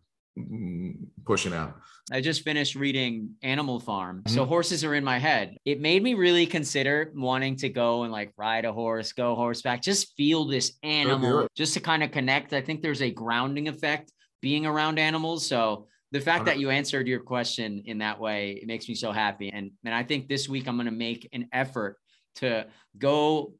pushing 1.25 1.53
out. 1.53 1.79
I 2.11 2.21
just 2.21 2.43
finished 2.43 2.75
reading 2.75 3.31
Animal 3.41 3.79
Farm. 3.79 4.19
Mm-hmm. 4.19 4.35
So 4.35 4.45
horses 4.45 4.83
are 4.83 4.95
in 4.95 5.03
my 5.03 5.19
head. 5.19 5.57
It 5.65 5.79
made 5.79 6.03
me 6.03 6.13
really 6.13 6.45
consider 6.45 7.11
wanting 7.15 7.55
to 7.57 7.69
go 7.69 8.03
and 8.03 8.11
like 8.11 8.33
ride 8.37 8.65
a 8.65 8.73
horse, 8.73 9.13
go 9.13 9.35
horseback, 9.35 9.81
just 9.81 10.15
feel 10.15 10.45
this 10.45 10.73
animal, 10.83 11.47
just 11.55 11.73
to 11.75 11.79
kind 11.79 12.03
of 12.03 12.11
connect. 12.11 12.53
I 12.53 12.61
think 12.61 12.81
there's 12.81 13.01
a 13.01 13.11
grounding 13.11 13.67
effect 13.67 14.11
being 14.41 14.65
around 14.65 14.99
animals. 14.99 15.47
So 15.47 15.87
the 16.11 16.19
fact 16.19 16.45
that 16.45 16.59
you 16.59 16.69
answered 16.69 17.07
your 17.07 17.21
question 17.21 17.83
in 17.85 17.99
that 17.99 18.19
way, 18.19 18.59
it 18.61 18.67
makes 18.67 18.89
me 18.89 18.95
so 18.95 19.11
happy. 19.11 19.49
And 19.49 19.71
and 19.85 19.93
I 19.93 20.03
think 20.03 20.27
this 20.27 20.49
week 20.49 20.67
I'm 20.67 20.75
going 20.75 20.85
to 20.85 20.91
make 20.91 21.29
an 21.31 21.47
effort 21.53 21.97
to 22.35 22.67
go 22.97 23.53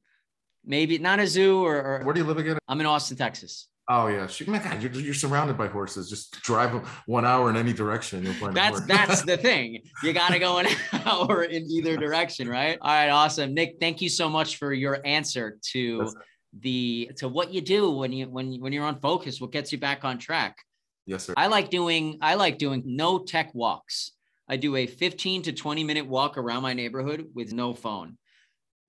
maybe 0.65 0.97
not 0.97 1.19
a 1.19 1.27
zoo 1.27 1.63
or, 1.63 1.75
or, 1.75 2.01
where 2.03 2.13
do 2.13 2.21
you 2.21 2.25
live 2.25 2.37
again? 2.37 2.57
I'm 2.67 2.79
in 2.79 2.85
Austin, 2.85 3.17
Texas. 3.17 3.67
Oh 3.89 4.07
yeah, 4.07 4.27
my 4.47 4.59
God, 4.59 4.81
you're, 4.81 4.91
you're 4.91 5.13
surrounded 5.13 5.57
by 5.57 5.67
horses. 5.67 6.09
Just 6.09 6.39
drive 6.41 6.71
one 7.07 7.25
hour 7.25 7.49
in 7.49 7.57
any 7.57 7.73
direction. 7.73 8.23
You'll 8.23 8.33
find 8.35 8.55
that's 8.55 8.81
that's 8.81 9.21
the 9.25 9.37
thing. 9.37 9.81
You 10.03 10.13
got 10.13 10.31
to 10.31 10.39
go 10.39 10.59
an 10.59 10.67
hour 11.05 11.43
in 11.43 11.69
either 11.69 11.97
direction, 11.97 12.47
right? 12.47 12.77
All 12.79 12.91
right, 12.91 13.09
awesome, 13.09 13.53
Nick. 13.53 13.77
Thank 13.79 14.01
you 14.01 14.09
so 14.09 14.29
much 14.29 14.57
for 14.57 14.71
your 14.71 14.99
answer 15.05 15.57
to 15.71 15.97
that's 15.99 16.15
the 16.59 17.11
to 17.17 17.27
what 17.27 17.53
you 17.53 17.61
do 17.61 17.91
when 17.91 18.13
you 18.13 18.29
when 18.29 18.53
when 18.61 18.71
you're 18.71 18.85
on 18.85 18.99
focus. 18.99 19.41
What 19.41 19.51
gets 19.51 19.71
you 19.71 19.77
back 19.77 20.05
on 20.05 20.19
track? 20.19 20.57
Yes, 21.05 21.25
sir. 21.25 21.33
I 21.35 21.47
like 21.47 21.69
doing 21.69 22.19
I 22.21 22.35
like 22.35 22.57
doing 22.57 22.83
no 22.85 23.19
tech 23.19 23.53
walks. 23.53 24.11
I 24.47 24.57
do 24.57 24.75
a 24.75 24.85
15 24.85 25.43
to 25.43 25.53
20 25.53 25.83
minute 25.83 26.05
walk 26.05 26.37
around 26.37 26.61
my 26.61 26.73
neighborhood 26.73 27.29
with 27.33 27.53
no 27.53 27.73
phone 27.73 28.17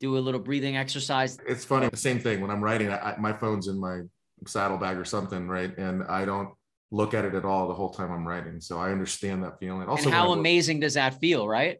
do 0.02 0.18
a 0.18 0.20
little 0.20 0.40
breathing 0.40 0.76
exercise. 0.76 1.38
It's 1.46 1.64
funny. 1.64 1.88
The 1.88 1.96
same 1.96 2.18
thing 2.18 2.40
when 2.40 2.50
I'm 2.50 2.62
writing, 2.62 2.90
I, 2.90 3.14
my 3.20 3.32
phone's 3.32 3.68
in 3.68 3.78
my 3.78 4.00
saddlebag 4.46 4.96
or 4.96 5.04
something, 5.04 5.48
right? 5.48 5.76
And 5.76 6.04
I 6.04 6.24
don't 6.24 6.50
look 6.90 7.14
at 7.14 7.24
it 7.24 7.34
at 7.34 7.44
all 7.44 7.66
the 7.66 7.74
whole 7.74 7.90
time 7.90 8.12
I'm 8.12 8.26
writing. 8.26 8.60
So 8.60 8.78
I 8.78 8.90
understand 8.90 9.42
that 9.44 9.58
feeling. 9.58 9.88
Also, 9.88 10.04
and 10.04 10.14
how 10.14 10.32
amazing 10.32 10.80
does 10.80 10.94
that 10.94 11.18
feel, 11.20 11.48
right? 11.48 11.78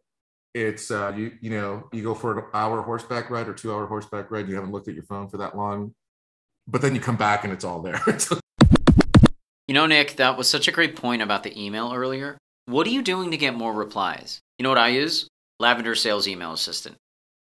It's 0.54 0.90
uh, 0.90 1.12
you 1.16 1.33
you 1.40 1.50
know 1.50 1.88
you 1.92 2.02
go 2.02 2.14
for 2.14 2.38
an 2.38 2.45
hour 2.52 2.83
horseback 2.83 3.31
ride 3.31 3.49
or 3.49 3.54
two 3.54 3.73
hour 3.73 3.87
horseback 3.87 4.31
ride. 4.31 4.49
You 4.49 4.54
haven't 4.54 4.73
looked 4.73 4.88
at 4.88 4.95
your 4.95 5.04
phone 5.04 5.28
for 5.28 5.38
that 5.38 5.57
long, 5.57 5.95
but 6.66 6.83
then 6.83 6.95
you 6.95 7.00
come 7.00 7.16
back 7.16 7.45
and 7.45 7.52
it's 7.52 7.64
all 7.64 7.81
there. 7.81 8.00
you 9.69 9.75
know, 9.75 9.87
Nick, 9.87 10.16
that 10.16 10.37
was 10.37 10.49
such 10.49 10.69
a 10.69 10.73
great 10.73 10.97
point 10.97 11.23
about 11.23 11.42
the 11.42 11.59
email 11.62 11.92
earlier. 11.95 12.37
What 12.66 12.87
are 12.87 12.90
you 12.90 13.02
doing 13.02 13.31
to 13.31 13.37
get 13.37 13.54
more 13.54 13.73
replies? 13.73 14.40
You 14.59 14.62
know 14.62 14.69
what 14.69 14.78
I 14.78 14.88
use? 14.88 15.26
Lavender 15.59 15.95
Sales 15.95 16.28
Email 16.28 16.52
Assistant. 16.52 16.97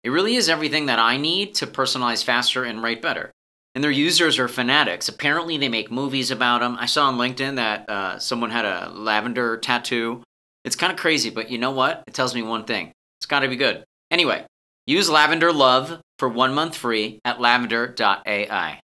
It 0.04 0.12
really 0.12 0.36
is 0.36 0.48
everything 0.48 0.86
that 0.86 1.00
I 1.00 1.18
need 1.18 1.56
to 1.56 1.68
personalize 1.68 2.24
faster 2.24 2.64
and 2.64 2.82
write 2.82 3.02
better. 3.02 3.32
And 3.80 3.84
their 3.86 3.92
users 3.92 4.38
are 4.40 4.50
fanatics. 4.50 5.08
Apparently, 5.08 5.56
they 5.56 5.70
make 5.70 5.90
movies 5.90 6.32
about 6.32 6.60
them. 6.60 6.76
I 6.82 6.86
saw 6.86 7.08
on 7.08 7.18
LinkedIn 7.18 7.56
that 7.56 7.90
uh, 7.90 8.20
someone 8.20 8.50
had 8.50 8.66
a 8.66 8.92
lavender 8.94 9.56
tattoo. 9.56 10.22
It's 10.66 10.76
kind 10.76 10.92
of 10.92 11.00
crazy, 11.00 11.30
but 11.30 11.50
you 11.50 11.58
know 11.58 11.72
what? 11.72 12.04
It 12.06 12.14
tells 12.14 12.36
me 12.36 12.42
one 12.42 12.66
thing 12.66 12.92
it's 13.22 13.26
got 13.26 13.40
to 13.40 13.48
be 13.48 13.56
good. 13.56 13.86
Anyway, 14.12 14.46
use 14.86 15.10
Lavender 15.10 15.54
Love 15.54 16.02
for 16.18 16.28
one 16.28 16.54
month 16.54 16.76
free 16.76 17.22
at 17.24 17.40
lavender.ai. 17.40 18.82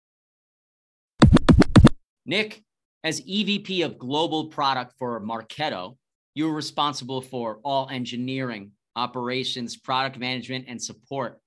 Nick, 2.26 2.60
as 3.04 3.20
EVP 3.20 3.84
of 3.84 3.96
Global 3.96 4.46
Product 4.46 4.92
for 4.98 5.20
Marketo, 5.20 5.94
you're 6.34 6.52
responsible 6.52 7.20
for 7.20 7.60
all 7.62 7.88
engineering, 7.92 8.72
operations, 8.96 9.76
product 9.76 10.18
management, 10.18 10.64
and 10.66 10.82
support. 10.82 11.38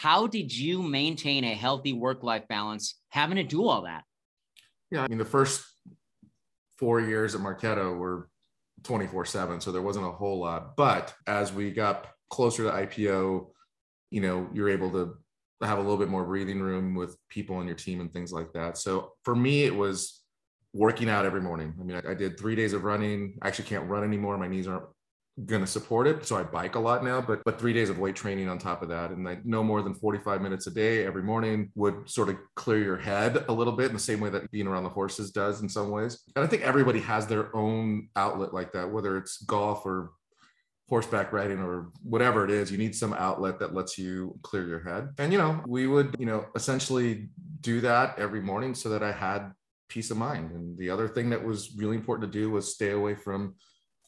How 0.00 0.26
did 0.26 0.56
you 0.56 0.82
maintain 0.82 1.44
a 1.44 1.52
healthy 1.52 1.92
work 1.92 2.22
life 2.22 2.48
balance 2.48 2.94
having 3.10 3.36
to 3.36 3.42
do 3.42 3.66
all 3.66 3.82
that? 3.82 4.04
Yeah, 4.90 5.02
I 5.04 5.08
mean, 5.08 5.18
the 5.18 5.26
first 5.26 5.62
four 6.78 7.02
years 7.02 7.34
at 7.34 7.42
Marketo 7.42 7.94
were 7.98 8.30
24 8.84 9.26
7, 9.26 9.60
so 9.60 9.70
there 9.70 9.82
wasn't 9.82 10.06
a 10.06 10.10
whole 10.10 10.38
lot. 10.38 10.74
But 10.74 11.12
as 11.26 11.52
we 11.52 11.70
got 11.70 12.06
closer 12.30 12.62
to 12.62 12.70
IPO, 12.70 13.48
you 14.10 14.20
know, 14.22 14.48
you're 14.54 14.70
able 14.70 14.90
to 14.92 15.18
have 15.60 15.76
a 15.76 15.82
little 15.82 15.98
bit 15.98 16.08
more 16.08 16.24
breathing 16.24 16.62
room 16.62 16.94
with 16.94 17.18
people 17.28 17.56
on 17.56 17.66
your 17.66 17.76
team 17.76 18.00
and 18.00 18.10
things 18.10 18.32
like 18.32 18.54
that. 18.54 18.78
So 18.78 19.12
for 19.22 19.36
me, 19.36 19.64
it 19.64 19.76
was 19.76 20.22
working 20.72 21.10
out 21.10 21.26
every 21.26 21.42
morning. 21.42 21.74
I 21.78 21.84
mean, 21.84 22.00
I, 22.02 22.12
I 22.12 22.14
did 22.14 22.38
three 22.38 22.54
days 22.54 22.72
of 22.72 22.84
running. 22.84 23.34
I 23.42 23.48
actually 23.48 23.68
can't 23.68 23.86
run 23.86 24.02
anymore. 24.02 24.38
My 24.38 24.48
knees 24.48 24.66
aren't 24.66 24.86
going 25.46 25.60
to 25.60 25.66
support 25.66 26.06
it. 26.06 26.24
So 26.26 26.36
I 26.36 26.42
bike 26.42 26.74
a 26.74 26.78
lot 26.78 27.04
now, 27.04 27.20
but 27.20 27.42
but 27.44 27.58
three 27.58 27.72
days 27.72 27.90
of 27.90 27.98
weight 27.98 28.16
training 28.16 28.48
on 28.48 28.58
top 28.58 28.82
of 28.82 28.88
that, 28.88 29.10
and 29.10 29.24
like 29.24 29.44
no 29.44 29.62
more 29.62 29.82
than 29.82 29.94
45 29.94 30.40
minutes 30.40 30.66
a 30.66 30.70
day 30.70 31.04
every 31.04 31.22
morning 31.22 31.70
would 31.74 32.08
sort 32.08 32.28
of 32.28 32.36
clear 32.56 32.78
your 32.78 32.96
head 32.96 33.44
a 33.48 33.52
little 33.52 33.72
bit 33.72 33.86
in 33.86 33.92
the 33.92 33.98
same 33.98 34.20
way 34.20 34.30
that 34.30 34.50
being 34.50 34.66
around 34.66 34.84
the 34.84 34.90
horses 34.90 35.30
does 35.30 35.60
in 35.60 35.68
some 35.68 35.90
ways. 35.90 36.22
And 36.36 36.44
I 36.44 36.48
think 36.48 36.62
everybody 36.62 37.00
has 37.00 37.26
their 37.26 37.54
own 37.54 38.08
outlet 38.16 38.52
like 38.52 38.72
that, 38.72 38.90
whether 38.90 39.16
it's 39.16 39.42
golf 39.42 39.86
or 39.86 40.10
horseback 40.90 41.32
riding 41.32 41.60
or 41.60 41.92
whatever 42.02 42.44
it 42.44 42.50
is 42.50 42.72
you 42.72 42.76
need 42.76 42.96
some 42.96 43.12
outlet 43.12 43.60
that 43.60 43.72
lets 43.72 43.96
you 43.96 44.36
clear 44.42 44.66
your 44.66 44.82
head 44.82 45.08
and 45.18 45.32
you 45.32 45.38
know 45.38 45.62
we 45.68 45.86
would 45.86 46.16
you 46.18 46.26
know 46.26 46.44
essentially 46.56 47.28
do 47.60 47.80
that 47.80 48.18
every 48.18 48.40
morning 48.40 48.74
so 48.74 48.88
that 48.88 49.00
i 49.00 49.12
had 49.12 49.52
peace 49.88 50.10
of 50.10 50.16
mind 50.16 50.50
and 50.50 50.76
the 50.78 50.90
other 50.90 51.06
thing 51.06 51.30
that 51.30 51.44
was 51.44 51.76
really 51.76 51.94
important 51.94 52.30
to 52.30 52.38
do 52.38 52.50
was 52.50 52.74
stay 52.74 52.90
away 52.90 53.14
from 53.14 53.54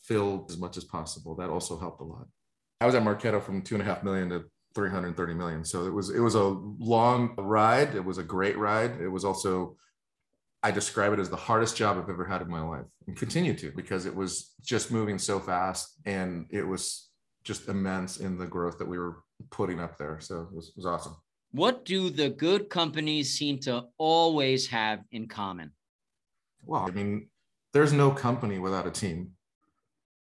filled 0.02 0.50
as 0.50 0.58
much 0.58 0.76
as 0.76 0.84
possible 0.84 1.34
that 1.34 1.50
also 1.50 1.78
helped 1.78 2.00
a 2.00 2.04
lot 2.04 2.26
i 2.80 2.86
was 2.86 2.94
at 2.94 3.02
marketo 3.02 3.42
from 3.42 3.62
two 3.62 3.74
and 3.74 3.82
a 3.82 3.84
half 3.84 4.02
million 4.02 4.28
to 4.28 4.44
330 4.74 5.34
million 5.34 5.64
so 5.64 5.84
it 5.84 5.92
was 5.92 6.10
it 6.10 6.20
was 6.20 6.34
a 6.34 6.42
long 6.42 7.34
ride 7.36 7.94
it 7.94 8.04
was 8.04 8.18
a 8.18 8.22
great 8.22 8.56
ride 8.56 9.00
it 9.00 9.08
was 9.08 9.24
also 9.24 9.76
I 10.62 10.70
describe 10.70 11.12
it 11.12 11.18
as 11.18 11.28
the 11.28 11.36
hardest 11.36 11.76
job 11.76 11.98
I've 11.98 12.08
ever 12.08 12.24
had 12.24 12.40
in 12.40 12.48
my 12.48 12.62
life 12.62 12.86
and 13.08 13.16
continue 13.16 13.54
to 13.54 13.72
because 13.74 14.06
it 14.06 14.14
was 14.14 14.54
just 14.62 14.92
moving 14.92 15.18
so 15.18 15.40
fast 15.40 15.98
and 16.06 16.46
it 16.50 16.62
was 16.62 17.10
just 17.42 17.68
immense 17.68 18.18
in 18.18 18.38
the 18.38 18.46
growth 18.46 18.78
that 18.78 18.86
we 18.86 18.96
were 18.96 19.24
putting 19.50 19.80
up 19.80 19.98
there. 19.98 20.20
So 20.20 20.42
it 20.42 20.54
was, 20.54 20.68
it 20.68 20.74
was 20.76 20.86
awesome. 20.86 21.16
What 21.50 21.84
do 21.84 22.10
the 22.10 22.30
good 22.30 22.70
companies 22.70 23.36
seem 23.36 23.58
to 23.60 23.86
always 23.98 24.68
have 24.68 25.00
in 25.10 25.26
common? 25.26 25.72
Well, 26.64 26.82
I 26.86 26.92
mean, 26.92 27.28
there's 27.72 27.92
no 27.92 28.12
company 28.12 28.60
without 28.60 28.86
a 28.86 28.90
team, 28.90 29.32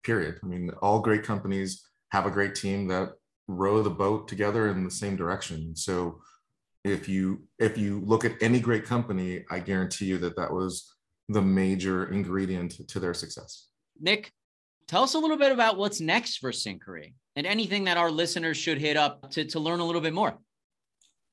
period. 0.07 0.39
I 0.43 0.47
mean, 0.47 0.71
all 0.81 1.01
great 1.01 1.25
companies 1.25 1.85
have 2.13 2.25
a 2.25 2.31
great 2.31 2.55
team 2.55 2.89
that 2.89 3.11
row 3.49 3.83
the 3.83 3.91
boat 3.91 4.29
together 4.29 4.69
in 4.69 4.85
the 4.85 4.91
same 4.91 5.17
direction. 5.17 5.77
So 5.77 6.21
if 6.87 7.09
you 7.09 7.43
if 7.59 7.77
you 7.77 8.01
look 8.05 8.25
at 8.25 8.41
any 8.41 8.61
great 8.61 8.85
company 8.85 9.45
i 9.51 9.59
guarantee 9.59 10.05
you 10.05 10.19
that 10.19 10.37
that 10.37 10.53
was 10.53 10.95
the 11.29 11.43
major 11.43 12.13
ingredient 12.13 12.87
to 12.89 13.01
their 13.01 13.13
success 13.13 13.67
nick 14.01 14.31
tell 14.87 15.03
us 15.03 15.15
a 15.15 15.19
little 15.19 15.37
bit 15.37 15.51
about 15.51 15.77
what's 15.77 16.01
next 16.01 16.37
for 16.37 16.53
syncari 16.53 17.15
and 17.35 17.47
anything 17.47 17.85
that 17.85 17.97
our 17.97 18.11
listeners 18.11 18.57
should 18.57 18.79
hit 18.79 18.97
up 18.97 19.31
to, 19.31 19.45
to 19.45 19.59
learn 19.59 19.81
a 19.81 19.85
little 19.85 20.01
bit 20.01 20.15
more 20.15 20.39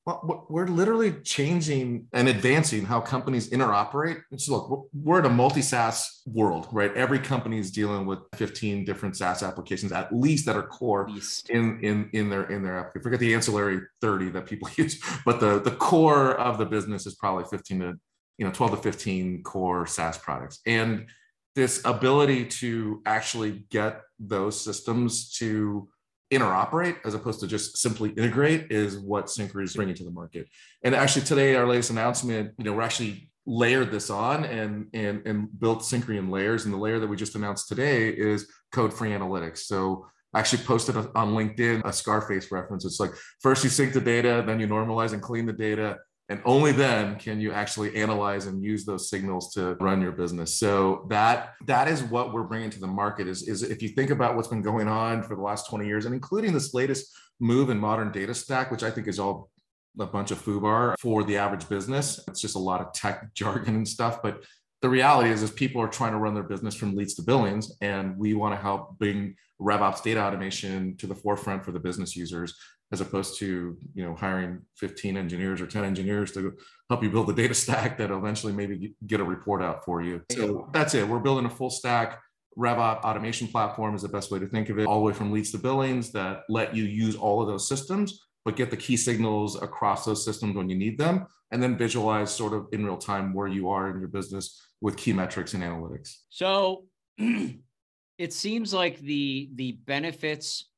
well, 0.06 0.46
we're 0.50 0.66
literally 0.66 1.12
changing 1.22 2.08
and 2.12 2.28
advancing 2.28 2.84
how 2.84 3.00
companies 3.00 3.48
interoperate. 3.48 4.20
Look, 4.48 4.88
we're 4.92 5.20
in 5.20 5.24
a 5.24 5.30
multi-SaaS 5.30 6.22
world, 6.26 6.68
right? 6.72 6.94
Every 6.94 7.18
company 7.18 7.58
is 7.58 7.70
dealing 7.70 8.04
with 8.04 8.18
15 8.34 8.84
different 8.84 9.16
SaaS 9.16 9.42
applications, 9.42 9.92
at 9.92 10.14
least 10.14 10.44
that 10.44 10.56
are 10.56 10.66
core 10.66 11.08
in 11.48 11.80
in 11.82 12.10
in 12.12 12.28
their 12.28 12.44
in 12.50 12.62
their 12.62 12.78
app. 12.78 12.92
Forget 13.02 13.18
the 13.18 13.34
ancillary 13.34 13.80
30 14.02 14.30
that 14.30 14.46
people 14.46 14.68
use, 14.76 15.02
but 15.24 15.40
the 15.40 15.60
the 15.60 15.70
core 15.70 16.38
of 16.38 16.58
the 16.58 16.66
business 16.66 17.06
is 17.06 17.14
probably 17.14 17.44
15 17.44 17.80
to 17.80 17.94
you 18.36 18.44
know 18.44 18.52
12 18.52 18.72
to 18.72 18.76
15 18.76 19.42
core 19.42 19.86
SaaS 19.86 20.18
products. 20.18 20.60
And 20.66 21.06
this 21.54 21.80
ability 21.84 22.46
to 22.46 23.00
actually 23.06 23.64
get 23.70 24.02
those 24.18 24.60
systems 24.60 25.30
to 25.38 25.88
interoperate 26.34 26.96
as 27.04 27.14
opposed 27.14 27.40
to 27.40 27.46
just 27.46 27.78
simply 27.78 28.10
integrate 28.10 28.70
is 28.70 28.98
what 28.98 29.26
Syncari 29.26 29.64
is 29.64 29.74
bringing 29.74 29.94
to 29.96 30.04
the 30.04 30.10
market. 30.10 30.48
And 30.82 30.94
actually 30.94 31.24
today, 31.24 31.54
our 31.54 31.66
latest 31.66 31.90
announcement, 31.90 32.52
you 32.58 32.64
know, 32.64 32.72
we're 32.72 32.82
actually 32.82 33.30
layered 33.46 33.90
this 33.90 34.08
on 34.08 34.44
and 34.44 34.88
and 34.94 35.26
and 35.26 35.48
built 35.60 35.80
Syncari 35.80 36.18
in 36.18 36.30
layers. 36.30 36.64
And 36.64 36.72
the 36.72 36.78
layer 36.78 36.98
that 36.98 37.06
we 37.06 37.16
just 37.16 37.34
announced 37.34 37.68
today 37.68 38.08
is 38.08 38.48
code 38.72 38.92
free 38.92 39.10
analytics. 39.10 39.58
So 39.58 40.06
actually 40.34 40.64
posted 40.64 40.96
on 40.96 41.34
LinkedIn 41.34 41.82
a 41.84 41.92
Scarface 41.92 42.50
reference. 42.50 42.84
It's 42.84 43.00
like 43.00 43.12
first 43.40 43.62
you 43.64 43.70
sync 43.70 43.92
the 43.92 44.00
data, 44.00 44.42
then 44.46 44.58
you 44.60 44.66
normalize 44.66 45.12
and 45.12 45.22
clean 45.22 45.46
the 45.46 45.52
data, 45.52 45.98
and 46.28 46.40
only 46.44 46.72
then 46.72 47.16
can 47.16 47.38
you 47.38 47.52
actually 47.52 47.94
analyze 47.96 48.46
and 48.46 48.62
use 48.62 48.84
those 48.84 49.10
signals 49.10 49.52
to 49.54 49.74
run 49.74 50.00
your 50.00 50.12
business. 50.12 50.58
So 50.58 51.06
that 51.10 51.54
that 51.66 51.86
is 51.86 52.02
what 52.02 52.32
we're 52.32 52.44
bringing 52.44 52.70
to 52.70 52.80
the 52.80 52.86
market 52.86 53.28
is, 53.28 53.46
is 53.46 53.62
if 53.62 53.82
you 53.82 53.90
think 53.90 54.10
about 54.10 54.34
what's 54.34 54.48
been 54.48 54.62
going 54.62 54.88
on 54.88 55.22
for 55.22 55.36
the 55.36 55.42
last 55.42 55.68
20 55.68 55.86
years 55.86 56.06
and 56.06 56.14
including 56.14 56.52
this 56.52 56.72
latest 56.72 57.14
move 57.40 57.68
in 57.68 57.78
modern 57.78 58.12
data 58.12 58.32
stack 58.32 58.70
which 58.70 58.84
i 58.84 58.90
think 58.90 59.08
is 59.08 59.18
all 59.18 59.50
a 59.98 60.06
bunch 60.06 60.30
of 60.30 60.42
foobar 60.42 60.94
for 60.98 61.22
the 61.22 61.36
average 61.36 61.68
business. 61.68 62.20
It's 62.26 62.40
just 62.40 62.56
a 62.56 62.60
lot 62.60 62.80
of 62.80 62.92
tech 62.92 63.32
jargon 63.34 63.76
and 63.76 63.86
stuff 63.86 64.22
but 64.22 64.44
the 64.84 64.90
reality 64.90 65.30
is, 65.30 65.42
is 65.42 65.50
people 65.50 65.80
are 65.80 65.88
trying 65.88 66.12
to 66.12 66.18
run 66.18 66.34
their 66.34 66.42
business 66.42 66.74
from 66.74 66.94
leads 66.94 67.14
to 67.14 67.22
billings, 67.22 67.72
and 67.80 68.18
we 68.18 68.34
want 68.34 68.54
to 68.54 68.60
help 68.60 68.98
bring 68.98 69.34
RevOps 69.58 70.02
data 70.02 70.20
automation 70.20 70.94
to 70.98 71.06
the 71.06 71.14
forefront 71.14 71.64
for 71.64 71.72
the 71.72 71.80
business 71.80 72.14
users 72.14 72.54
as 72.92 73.00
opposed 73.00 73.38
to 73.38 73.76
you 73.94 74.04
know 74.04 74.14
hiring 74.14 74.60
15 74.76 75.16
engineers 75.16 75.60
or 75.60 75.66
10 75.66 75.84
engineers 75.84 76.32
to 76.32 76.52
help 76.88 77.02
you 77.02 77.10
build 77.10 77.26
the 77.26 77.32
data 77.32 77.54
stack 77.54 77.98
that 77.98 78.10
eventually 78.10 78.52
maybe 78.52 78.94
get 79.06 79.20
a 79.20 79.24
report 79.24 79.62
out 79.62 79.84
for 79.84 80.02
you. 80.02 80.22
So 80.30 80.68
that's 80.72 80.94
it. 80.94 81.08
We're 81.08 81.18
building 81.18 81.46
a 81.46 81.50
full 81.50 81.70
stack 81.70 82.20
RevOps 82.56 83.02
automation 83.02 83.48
platform 83.48 83.94
is 83.96 84.02
the 84.02 84.08
best 84.08 84.30
way 84.30 84.38
to 84.38 84.46
think 84.46 84.68
of 84.68 84.78
it 84.78 84.86
all 84.86 85.00
the 85.00 85.04
way 85.04 85.12
from 85.12 85.32
leads 85.32 85.50
to 85.50 85.58
billings 85.58 86.12
that 86.12 86.42
let 86.48 86.74
you 86.74 86.84
use 86.84 87.16
all 87.16 87.42
of 87.42 87.48
those 87.48 87.68
systems 87.68 88.20
but 88.44 88.56
get 88.56 88.70
the 88.70 88.76
key 88.76 88.96
signals 88.96 89.60
across 89.60 90.04
those 90.04 90.24
systems 90.24 90.54
when 90.54 90.68
you 90.68 90.76
need 90.76 90.98
them 90.98 91.26
and 91.50 91.62
then 91.62 91.76
visualize 91.76 92.32
sort 92.32 92.52
of 92.52 92.66
in 92.72 92.84
real 92.84 92.96
time 92.96 93.32
where 93.32 93.48
you 93.48 93.68
are 93.70 93.90
in 93.90 93.98
your 93.98 94.08
business 94.08 94.60
with 94.80 94.96
key 94.96 95.12
metrics 95.12 95.54
and 95.54 95.62
analytics. 95.62 96.16
So 96.28 96.84
it 97.18 98.32
seems 98.32 98.74
like 98.74 99.00
the 99.00 99.50
the 99.54 99.72
benefits 99.72 100.68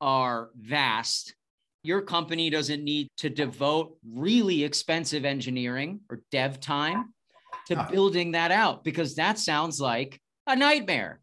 are 0.00 0.50
vast 0.56 1.34
your 1.86 2.02
company 2.02 2.50
doesn't 2.50 2.82
need 2.82 3.08
to 3.16 3.30
devote 3.30 3.96
really 4.04 4.64
expensive 4.64 5.24
engineering 5.24 6.00
or 6.10 6.20
dev 6.32 6.58
time 6.58 7.14
to 7.68 7.86
building 7.90 8.32
that 8.32 8.50
out 8.50 8.82
because 8.82 9.14
that 9.14 9.38
sounds 9.38 9.80
like 9.80 10.20
a 10.48 10.56
nightmare. 10.56 11.20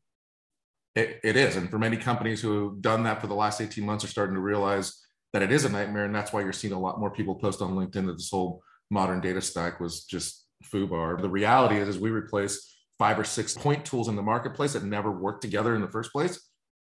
It, 0.95 1.19
it 1.23 1.35
is. 1.35 1.57
And 1.57 1.69
for 1.69 1.77
many 1.77 1.97
companies 1.97 2.41
who 2.41 2.69
have 2.69 2.81
done 2.81 3.03
that 3.03 3.19
for 3.19 3.27
the 3.27 3.35
last 3.35 3.59
18 3.59 3.85
months 3.85 4.05
are 4.05 4.09
starting 4.09 4.35
to 4.35 4.41
realize 4.41 5.01
that 5.33 5.41
it 5.41 5.51
is 5.51 5.65
a 5.65 5.69
nightmare. 5.69 6.05
And 6.05 6.15
that's 6.15 6.31
why 6.31 6.41
you're 6.41 6.53
seeing 6.53 6.73
a 6.73 6.79
lot 6.79 6.99
more 6.99 7.11
people 7.11 7.35
post 7.35 7.61
on 7.61 7.73
LinkedIn 7.73 8.05
that 8.05 8.17
this 8.17 8.29
whole 8.29 8.61
modern 8.89 9.19
data 9.19 9.41
stack 9.41 9.81
was 9.81 10.05
just 10.05 10.45
foobar. 10.63 11.21
The 11.21 11.29
reality 11.29 11.77
is, 11.77 11.89
is 11.89 11.99
we 11.99 12.09
replace 12.09 12.73
five 12.97 13.19
or 13.19 13.25
six 13.25 13.53
point 13.53 13.83
tools 13.85 14.07
in 14.07 14.15
the 14.15 14.21
marketplace 14.21 14.73
that 14.73 14.83
never 14.83 15.11
worked 15.11 15.41
together 15.41 15.75
in 15.75 15.81
the 15.81 15.89
first 15.89 16.13
place. 16.13 16.39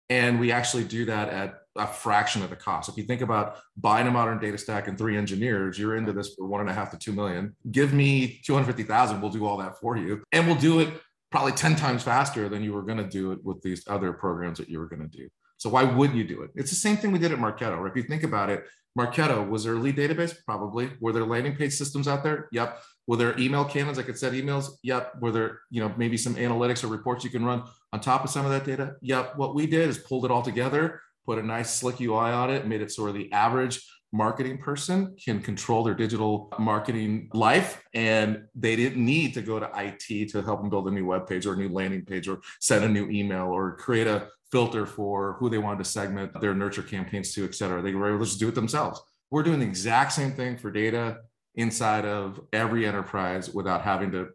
And 0.10 0.40
we 0.40 0.52
actually 0.52 0.86
do 0.86 1.06
that 1.06 1.30
at 1.30 1.60
a 1.78 1.88
fraction 1.88 2.42
of 2.44 2.50
the 2.50 2.56
cost. 2.56 2.90
If 2.90 2.98
you 2.98 3.04
think 3.04 3.22
about 3.22 3.58
buying 3.76 4.08
a 4.08 4.12
modern 4.12 4.40
data 4.40 4.58
stack 4.58 4.88
and 4.88 4.98
three 4.98 5.18
engineers, 5.18 5.78
you're 5.78 5.96
into 5.96 6.14
this 6.14 6.34
for 6.36 6.48
one 6.48 6.62
and 6.62 6.70
a 6.70 6.74
half 6.74 6.92
to 6.92 6.98
two 6.98 7.12
million. 7.12 7.56
Give 7.72 7.94
me 7.94 8.42
250,000, 8.46 9.22
we'll 9.22 9.32
do 9.32 9.46
all 9.46 9.58
that 9.58 9.80
for 9.80 9.98
you. 9.98 10.24
And 10.32 10.48
we'll 10.48 10.56
do 10.56 10.80
it 10.80 10.90
probably 11.32 11.52
10 11.52 11.76
times 11.76 12.04
faster 12.04 12.50
than 12.50 12.64
you 12.64 12.74
were 12.74 12.84
going 12.84 12.98
to 12.98 13.08
do 13.08 13.32
it 13.32 13.44
with 13.44 13.62
these 13.62 13.84
other 13.88 14.14
programs 14.14 14.58
that 14.58 14.70
you 14.70 14.80
were 14.80 14.88
going 14.88 15.08
to 15.08 15.18
do. 15.18 15.28
So 15.58 15.70
why 15.70 15.84
wouldn't 15.84 16.18
you 16.18 16.24
do 16.24 16.44
it? 16.44 16.52
It's 16.56 16.70
the 16.70 16.76
same 16.76 16.98
thing 16.98 17.12
we 17.12 17.20
did 17.20 17.32
at 17.32 17.40
Marketo. 17.40 17.80
Right? 17.80 17.92
If 17.92 17.98
you 17.98 18.04
think 18.04 18.24
about 18.24 18.50
it, 18.50 18.66
Marketo 18.98 19.48
was 19.48 19.64
there 19.64 19.74
a 19.74 19.80
lead 19.80 19.96
database? 19.96 20.36
Probably. 20.46 20.92
Were 21.00 21.12
there 21.12 21.26
landing 21.26 21.56
page 21.56 21.74
systems 21.74 22.08
out 22.08 22.24
there? 22.24 22.48
Yep. 22.52 22.82
Were 23.06 23.16
there 23.18 23.40
email 23.40 23.64
cannons? 23.64 24.00
I 24.00 24.04
could 24.04 24.18
set 24.18 24.34
emails. 24.34 24.70
Yep. 24.84 25.16
Were 25.22 25.32
there, 25.32 25.60
you 25.70 25.82
know, 25.82 25.94
maybe 25.98 26.18
some 26.18 26.36
analytics 26.36 26.84
or 26.84 26.88
reports 26.88 27.24
you 27.24 27.30
can 27.30 27.46
run 27.46 27.64
on 27.94 28.00
top 28.00 28.24
of 28.24 28.30
some 28.30 28.46
of 28.46 28.52
that 28.52 28.66
data? 28.66 28.96
Yep. 29.02 29.38
What 29.38 29.56
we 29.56 29.68
did 29.68 29.90
is 29.90 29.98
pulled 29.98 30.26
it 30.26 30.32
all 30.32 30.42
together, 30.42 31.02
put 31.28 31.38
a 31.38 31.44
nice 31.44 31.74
slick 31.74 32.00
UI 32.00 32.32
on 32.32 32.50
it, 32.50 32.66
made 32.66 32.82
it 32.82 32.92
so 32.92 33.12
the 33.12 33.32
average 33.34 33.86
marketing 34.14 34.58
person 34.58 35.16
can 35.24 35.42
control 35.42 35.84
their 35.84 35.94
digital 35.94 36.52
marketing 36.58 37.30
life 37.34 37.84
and 37.94 38.46
they 38.56 38.76
didn't 38.76 39.04
need 39.04 39.34
to 39.34 39.42
go 39.42 39.60
to 39.60 39.70
IT 39.76 40.30
to 40.30 40.42
help 40.42 40.62
them 40.62 40.70
build 40.70 40.88
a 40.88 40.92
new 40.92 41.06
web 41.06 41.28
page 41.28 41.46
or 41.46 41.54
a 41.54 41.58
new 41.58 41.68
landing 41.68 42.06
page 42.06 42.28
or 42.28 42.40
send 42.62 42.86
a 42.86 42.88
new 42.88 43.10
email 43.10 43.48
or 43.48 43.76
create 43.76 44.08
a 44.08 44.30
filter 44.50 44.86
for 44.86 45.34
who 45.34 45.50
they 45.50 45.58
wanted 45.58 45.84
to 45.84 45.90
segment 45.90 46.40
their 46.40 46.56
nurture 46.56 46.82
campaigns 46.82 47.34
to, 47.34 47.44
et 47.44 47.54
cetera. 47.54 47.82
They 47.82 47.94
were 47.94 48.08
able 48.08 48.20
to 48.20 48.26
just 48.26 48.40
do 48.40 48.48
it 48.48 48.56
themselves. 48.56 49.02
We're 49.30 49.44
doing 49.44 49.60
the 49.60 49.66
exact 49.66 50.14
same 50.14 50.32
thing 50.32 50.58
for 50.58 50.72
data 50.72 51.18
inside 51.56 52.06
of 52.06 52.40
every 52.54 52.86
enterprise 52.86 53.54
without 53.54 53.82
having 53.82 54.12
to 54.14 54.30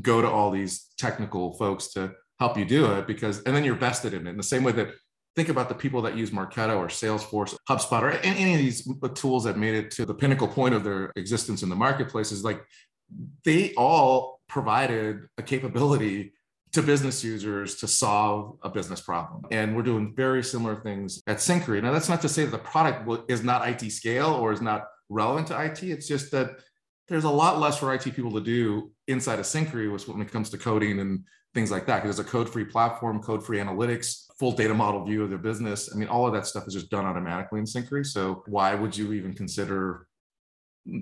go 0.00 0.22
to 0.22 0.30
all 0.30 0.50
these 0.50 0.86
technical 0.96 1.52
folks 1.58 1.88
to 1.88 2.14
help 2.38 2.56
you 2.56 2.64
do 2.64 2.92
it 2.92 3.06
because 3.06 3.42
and 3.42 3.54
then 3.54 3.64
you're 3.64 3.74
vested 3.74 4.14
in 4.14 4.26
it 4.26 4.30
in 4.30 4.36
the 4.36 4.42
same 4.42 4.62
way 4.62 4.72
that 4.72 4.88
think 5.36 5.50
about 5.50 5.68
the 5.68 5.74
people 5.74 6.02
that 6.02 6.16
use 6.16 6.30
Marketo 6.30 6.78
or 6.78 6.88
Salesforce, 6.88 7.54
HubSpot, 7.68 8.02
or 8.02 8.10
any 8.10 8.54
of 8.54 8.58
these 8.58 8.88
tools 9.14 9.44
that 9.44 9.58
made 9.58 9.74
it 9.74 9.90
to 9.92 10.06
the 10.06 10.14
pinnacle 10.14 10.48
point 10.48 10.74
of 10.74 10.82
their 10.82 11.12
existence 11.14 11.62
in 11.62 11.68
the 11.68 11.76
marketplace 11.76 12.32
is 12.32 12.42
like 12.42 12.64
they 13.44 13.74
all 13.74 14.40
provided 14.48 15.26
a 15.36 15.42
capability 15.42 16.32
to 16.72 16.82
business 16.82 17.22
users 17.22 17.76
to 17.76 17.86
solve 17.86 18.58
a 18.62 18.68
business 18.68 19.00
problem. 19.00 19.44
And 19.50 19.76
we're 19.76 19.82
doing 19.82 20.14
very 20.16 20.42
similar 20.42 20.76
things 20.76 21.22
at 21.26 21.36
Syncari. 21.36 21.82
Now, 21.82 21.92
that's 21.92 22.08
not 22.08 22.22
to 22.22 22.28
say 22.28 22.44
that 22.44 22.50
the 22.50 22.58
product 22.58 23.30
is 23.30 23.44
not 23.44 23.68
IT 23.68 23.90
scale 23.92 24.30
or 24.30 24.52
is 24.52 24.60
not 24.60 24.86
relevant 25.08 25.48
to 25.48 25.64
IT. 25.64 25.82
It's 25.82 26.08
just 26.08 26.30
that 26.32 26.60
there's 27.08 27.24
a 27.24 27.30
lot 27.30 27.60
less 27.60 27.78
for 27.78 27.92
IT 27.94 28.02
people 28.14 28.32
to 28.32 28.40
do 28.40 28.90
inside 29.06 29.38
of 29.38 29.44
Syncari 29.44 29.88
when 30.08 30.20
it 30.20 30.32
comes 30.32 30.50
to 30.50 30.58
coding 30.58 30.98
and 30.98 31.24
things 31.54 31.70
like 31.70 31.86
that. 31.86 32.02
Because 32.02 32.16
there's 32.16 32.26
a 32.26 32.30
code-free 32.30 32.66
platform, 32.66 33.22
code-free 33.22 33.58
analytics, 33.58 34.26
full 34.38 34.52
data 34.52 34.74
model 34.74 35.04
view 35.04 35.22
of 35.22 35.30
their 35.30 35.38
business. 35.38 35.90
I 35.94 35.96
mean, 35.96 36.08
all 36.08 36.26
of 36.26 36.32
that 36.34 36.46
stuff 36.46 36.66
is 36.66 36.74
just 36.74 36.90
done 36.90 37.04
automatically 37.04 37.60
in 37.60 37.64
Syncari. 37.64 38.04
So 38.04 38.42
why 38.46 38.74
would 38.74 38.96
you 38.96 39.12
even 39.12 39.34
consider 39.34 40.06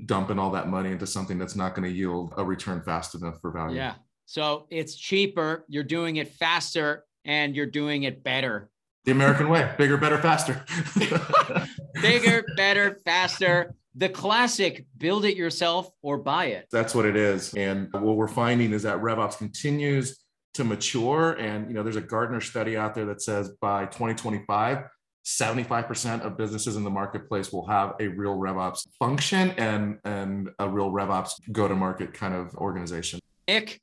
dumping 0.07 0.39
all 0.39 0.51
that 0.51 0.69
money 0.69 0.93
into 0.93 1.07
something 1.07 1.39
that's 1.39 1.57
not 1.57 1.75
going 1.75 1.89
to 1.89 1.95
yield 1.95 2.33
a 2.37 2.45
return 2.45 2.83
fast 2.83 3.15
enough 3.15 3.41
for 3.41 3.51
value? 3.51 3.77
Yeah. 3.77 3.95
So 4.27 4.67
it's 4.71 4.95
cheaper, 4.95 5.65
you're 5.69 5.85
doing 5.85 6.17
it 6.17 6.29
faster, 6.29 7.05
and 7.25 7.55
you're 7.55 7.67
doing 7.67 8.05
it 8.05 8.23
better. 8.23 8.71
The 9.05 9.13
American 9.13 9.51
way 9.51 9.71
bigger, 9.77 9.99
better, 9.99 10.17
faster. 10.19 10.65
bigger, 12.01 12.43
better, 12.57 13.01
faster. 13.05 13.75
The 13.97 14.09
classic 14.09 14.87
build 14.99 15.25
it 15.25 15.37
yourself 15.37 15.91
or 16.03 16.19
buy 16.19 16.47
it. 16.47 16.67
That's 16.73 16.95
what 16.95 17.07
it 17.07 17.17
is. 17.17 17.55
And 17.55 17.93
what 17.93 18.17
we're 18.17 18.27
finding 18.27 18.73
is 18.73 18.83
that 18.83 18.99
RevOps 18.99 19.39
continues 19.39 20.19
to 20.55 20.65
mature. 20.65 21.33
And 21.33 21.69
you 21.69 21.75
know, 21.75 21.83
there's 21.83 21.97
a 21.97 22.01
Gartner 22.01 22.41
study 22.41 22.77
out 22.77 22.95
there 22.95 23.07
that 23.07 23.23
says 23.23 23.51
by 23.61 23.87
2025, 23.87 24.85
75% 25.25 26.21
of 26.21 26.37
businesses 26.37 26.77
in 26.77 26.85
the 26.85 26.91
marketplace 26.91 27.53
will 27.53 27.67
have 27.67 27.95
a 28.01 28.09
real 28.09 28.37
RevOps 28.37 28.87
function 28.99 29.53
and, 29.53 29.99
and 30.05 30.51
a 30.59 30.69
real 30.69 30.91
RevOps 30.91 31.41
go-to-market 31.51 32.13
kind 32.13 32.35
of 32.35 32.55
organization. 32.57 33.21
Nick, 33.49 33.81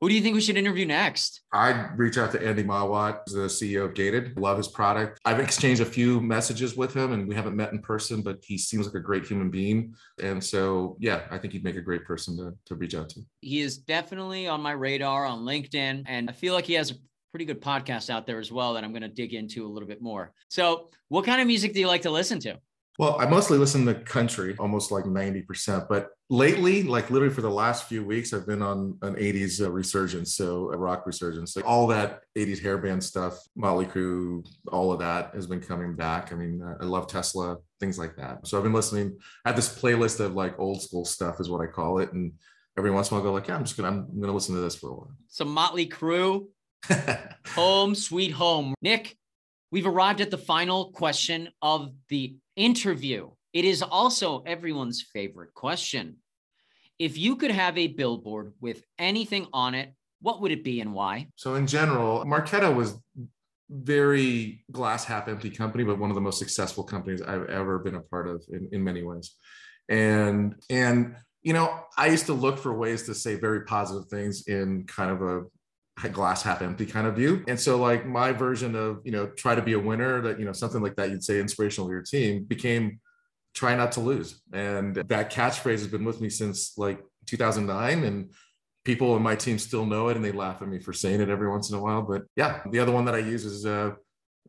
who 0.00 0.08
do 0.08 0.14
you 0.14 0.20
think 0.20 0.34
we 0.34 0.40
should 0.40 0.56
interview 0.56 0.86
next? 0.86 1.42
I'd 1.52 1.98
reach 1.98 2.18
out 2.18 2.30
to 2.32 2.46
Andy 2.46 2.62
Mowat, 2.62 3.26
the 3.26 3.48
CEO 3.48 3.84
of 3.84 3.94
Gated. 3.94 4.38
Love 4.38 4.56
his 4.56 4.68
product. 4.68 5.18
I've 5.24 5.40
exchanged 5.40 5.80
a 5.80 5.86
few 5.86 6.20
messages 6.20 6.76
with 6.76 6.94
him 6.94 7.12
and 7.12 7.26
we 7.26 7.34
haven't 7.34 7.56
met 7.56 7.72
in 7.72 7.80
person, 7.80 8.22
but 8.22 8.38
he 8.42 8.56
seems 8.56 8.86
like 8.86 8.94
a 8.94 9.00
great 9.00 9.26
human 9.26 9.50
being. 9.50 9.94
And 10.22 10.42
so, 10.42 10.96
yeah, 11.00 11.22
I 11.30 11.38
think 11.38 11.52
he'd 11.52 11.64
make 11.64 11.76
a 11.76 11.80
great 11.80 12.04
person 12.04 12.36
to, 12.36 12.54
to 12.66 12.74
reach 12.76 12.94
out 12.94 13.08
to. 13.10 13.20
He 13.40 13.60
is 13.60 13.78
definitely 13.78 14.46
on 14.46 14.60
my 14.60 14.72
radar 14.72 15.26
on 15.26 15.40
LinkedIn. 15.40 16.04
And 16.06 16.30
I 16.30 16.32
feel 16.32 16.54
like 16.54 16.66
he 16.66 16.74
has 16.74 16.92
a 16.92 16.94
pretty 17.32 17.44
good 17.44 17.60
podcast 17.60 18.08
out 18.08 18.26
there 18.26 18.38
as 18.38 18.52
well 18.52 18.74
that 18.74 18.84
I'm 18.84 18.92
going 18.92 19.02
to 19.02 19.08
dig 19.08 19.34
into 19.34 19.66
a 19.66 19.68
little 19.68 19.88
bit 19.88 20.00
more. 20.00 20.32
So, 20.48 20.90
what 21.08 21.24
kind 21.24 21.40
of 21.40 21.46
music 21.46 21.74
do 21.74 21.80
you 21.80 21.88
like 21.88 22.02
to 22.02 22.10
listen 22.10 22.38
to? 22.40 22.58
Well, 22.98 23.16
I 23.20 23.26
mostly 23.26 23.58
listen 23.58 23.86
to 23.86 23.94
country, 23.94 24.56
almost 24.58 24.90
like 24.90 25.04
90%. 25.04 25.86
But 25.88 26.08
lately, 26.30 26.82
like 26.82 27.10
literally 27.10 27.32
for 27.32 27.42
the 27.42 27.50
last 27.50 27.84
few 27.84 28.04
weeks, 28.04 28.32
I've 28.32 28.46
been 28.46 28.60
on 28.60 28.98
an 29.02 29.14
80s 29.14 29.64
uh, 29.64 29.70
resurgence. 29.70 30.34
So 30.34 30.72
a 30.72 30.76
rock 30.76 31.06
resurgence. 31.06 31.54
Like 31.54 31.64
all 31.64 31.86
that 31.86 32.22
80s 32.36 32.60
hairband 32.60 33.04
stuff, 33.04 33.38
Motley 33.54 33.86
Crue, 33.86 34.44
all 34.72 34.90
of 34.90 34.98
that 34.98 35.32
has 35.32 35.46
been 35.46 35.60
coming 35.60 35.94
back. 35.94 36.32
I 36.32 36.34
mean, 36.34 36.60
I 36.80 36.84
love 36.84 37.06
Tesla, 37.06 37.58
things 37.78 38.00
like 38.00 38.16
that. 38.16 38.44
So 38.48 38.58
I've 38.58 38.64
been 38.64 38.72
listening. 38.72 39.16
I 39.44 39.50
have 39.50 39.56
this 39.56 39.80
playlist 39.80 40.18
of 40.18 40.34
like 40.34 40.58
old 40.58 40.82
school 40.82 41.04
stuff, 41.04 41.38
is 41.38 41.48
what 41.48 41.60
I 41.60 41.66
call 41.66 42.00
it. 42.00 42.12
And 42.12 42.32
every 42.76 42.90
once 42.90 43.12
in 43.12 43.16
a 43.16 43.20
while, 43.20 43.28
I 43.28 43.30
go 43.30 43.34
like, 43.34 43.46
yeah, 43.46 43.54
I'm 43.54 43.64
just 43.64 43.76
gonna, 43.76 43.90
I'm 43.90 44.20
gonna 44.20 44.32
listen 44.32 44.56
to 44.56 44.60
this 44.60 44.74
for 44.74 44.90
a 44.90 44.94
while. 44.94 45.12
So 45.28 45.44
Motley 45.44 45.86
Crue, 45.86 46.48
home 47.54 47.94
sweet 47.94 48.32
home. 48.32 48.74
Nick, 48.82 49.16
we've 49.70 49.86
arrived 49.86 50.20
at 50.20 50.30
the 50.30 50.38
final 50.38 50.90
question 50.92 51.48
of 51.62 51.92
the 52.08 52.36
interview. 52.56 53.30
It 53.52 53.64
is 53.64 53.82
also 53.82 54.42
everyone's 54.46 55.02
favorite 55.02 55.54
question. 55.54 56.16
If 56.98 57.16
you 57.16 57.36
could 57.36 57.50
have 57.50 57.78
a 57.78 57.86
billboard 57.88 58.54
with 58.60 58.82
anything 58.98 59.46
on 59.52 59.74
it, 59.74 59.94
what 60.20 60.40
would 60.40 60.50
it 60.50 60.64
be 60.64 60.80
and 60.80 60.92
why? 60.92 61.28
So, 61.36 61.54
in 61.54 61.66
general, 61.66 62.24
Marketo 62.24 62.74
was 62.74 62.98
very 63.70 64.64
glass 64.72 65.04
half 65.04 65.28
empty 65.28 65.50
company, 65.50 65.84
but 65.84 65.98
one 65.98 66.10
of 66.10 66.14
the 66.14 66.20
most 66.20 66.38
successful 66.38 66.82
companies 66.82 67.22
I've 67.22 67.48
ever 67.48 67.78
been 67.78 67.94
a 67.94 68.00
part 68.00 68.26
of 68.28 68.42
in, 68.50 68.68
in 68.72 68.82
many 68.82 69.02
ways. 69.02 69.34
And 69.88 70.56
and 70.70 71.16
you 71.42 71.52
know, 71.52 71.84
I 71.96 72.08
used 72.08 72.26
to 72.26 72.32
look 72.32 72.58
for 72.58 72.74
ways 72.74 73.04
to 73.04 73.14
say 73.14 73.36
very 73.36 73.64
positive 73.64 74.08
things 74.08 74.48
in 74.48 74.84
kind 74.86 75.10
of 75.10 75.22
a 75.22 75.44
glass 76.06 76.42
half 76.42 76.62
empty 76.62 76.86
kind 76.86 77.06
of 77.06 77.16
view. 77.16 77.44
And 77.48 77.58
so 77.58 77.78
like 77.78 78.06
my 78.06 78.32
version 78.32 78.76
of, 78.76 79.00
you 79.04 79.10
know, 79.10 79.26
try 79.26 79.54
to 79.54 79.62
be 79.62 79.72
a 79.72 79.78
winner 79.78 80.20
that, 80.22 80.38
you 80.38 80.44
know, 80.44 80.52
something 80.52 80.80
like 80.80 80.94
that 80.96 81.10
you'd 81.10 81.24
say 81.24 81.40
inspirational 81.40 81.88
to 81.88 81.92
your 81.92 82.02
team 82.02 82.44
became 82.44 83.00
try 83.54 83.74
not 83.74 83.92
to 83.92 84.00
lose. 84.00 84.40
And 84.52 84.94
that 84.94 85.32
catchphrase 85.32 85.78
has 85.78 85.88
been 85.88 86.04
with 86.04 86.20
me 86.20 86.30
since 86.30 86.78
like 86.78 87.00
2009 87.26 88.04
and 88.04 88.30
people 88.84 89.16
in 89.16 89.22
my 89.22 89.34
team 89.34 89.58
still 89.58 89.84
know 89.84 90.08
it 90.08 90.16
and 90.16 90.24
they 90.24 90.32
laugh 90.32 90.62
at 90.62 90.68
me 90.68 90.78
for 90.78 90.92
saying 90.92 91.20
it 91.20 91.28
every 91.28 91.48
once 91.48 91.70
in 91.70 91.76
a 91.76 91.82
while. 91.82 92.02
But 92.02 92.22
yeah, 92.36 92.60
the 92.70 92.78
other 92.78 92.92
one 92.92 93.04
that 93.06 93.14
I 93.14 93.18
use 93.18 93.44
is 93.44 93.66
uh, 93.66 93.92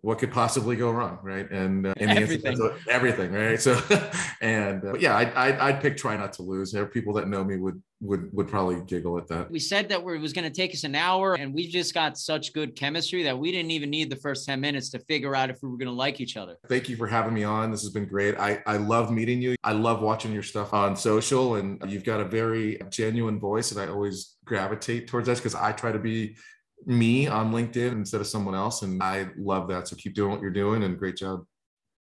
what 0.02 0.20
could 0.20 0.32
possibly 0.32 0.76
go 0.76 0.92
wrong, 0.92 1.20
right? 1.22 1.50
And, 1.52 1.88
uh, 1.88 1.94
and 1.98 2.18
everything, 2.18 2.58
everything, 2.88 3.32
right? 3.32 3.60
So, 3.60 3.80
and 4.42 4.84
uh, 4.84 4.94
yeah, 4.98 5.16
I, 5.16 5.24
I, 5.24 5.68
I'd 5.68 5.82
pick 5.82 5.98
try 5.98 6.16
not 6.16 6.34
to 6.34 6.44
lose. 6.44 6.72
There 6.72 6.84
are 6.84 6.88
people 6.88 7.14
that 7.14 7.28
know 7.28 7.44
me 7.44 7.58
would 7.58 7.82
would 8.02 8.32
would 8.34 8.48
probably 8.48 8.82
giggle 8.86 9.18
at 9.18 9.28
that. 9.28 9.52
We 9.52 9.60
said 9.60 9.90
that 9.90 10.00
it 10.00 10.22
was 10.22 10.32
going 10.32 10.46
to 10.46 10.56
take 10.56 10.74
us 10.74 10.84
an 10.86 10.96
hour, 10.96 11.34
and 11.34 11.54
we've 11.54 11.70
just 11.70 11.94
got 11.94 12.18
such 12.18 12.54
good 12.54 12.76
chemistry 12.76 13.24
that 13.24 13.38
we 13.38 13.52
didn't 13.52 13.72
even 13.72 13.90
need 13.90 14.10
the 14.10 14.16
first 14.16 14.46
ten 14.46 14.62
minutes 14.62 14.90
to 14.92 15.00
figure 15.00 15.36
out 15.36 15.50
if 15.50 15.62
we 15.62 15.70
were 15.70 15.78
going 15.78 15.88
to 15.88 15.94
like 15.94 16.22
each 16.22 16.38
other. 16.38 16.56
Thank 16.70 16.88
you 16.88 16.96
for 16.96 17.08
having 17.08 17.34
me 17.34 17.44
on. 17.44 17.72
This 17.72 17.82
has 17.82 17.92
been 17.92 18.06
great. 18.06 18.38
I 18.40 18.62
I 18.66 18.78
love 18.78 19.12
meeting 19.12 19.42
you. 19.42 19.56
I 19.64 19.74
love 19.74 20.02
watching 20.02 20.32
your 20.32 20.44
stuff 20.44 20.74
on 20.74 20.96
social, 20.96 21.56
and 21.56 21.82
you've 21.92 22.06
got 22.06 22.22
a 22.22 22.26
very 22.26 22.80
genuine 22.90 23.40
voice, 23.40 23.72
and 23.72 23.82
I 23.82 23.88
always 23.88 24.38
gravitate 24.46 25.08
towards 25.08 25.28
that 25.28 25.38
because 25.38 25.56
I 25.56 25.74
try 25.74 25.92
to 25.92 26.00
be 26.00 26.38
me 26.86 27.28
on 27.28 27.52
LinkedIn 27.52 27.92
instead 27.92 28.22
of 28.22 28.28
someone 28.28 28.56
else. 28.56 28.82
And 28.82 29.02
I 29.02 29.28
love 29.38 29.68
that. 29.70 29.88
So 29.88 29.96
keep 29.96 30.14
doing 30.14 30.32
what 30.32 30.42
you're 30.42 30.52
doing 30.52 30.84
and 30.84 30.98
great 30.98 31.18
job. 31.18 31.46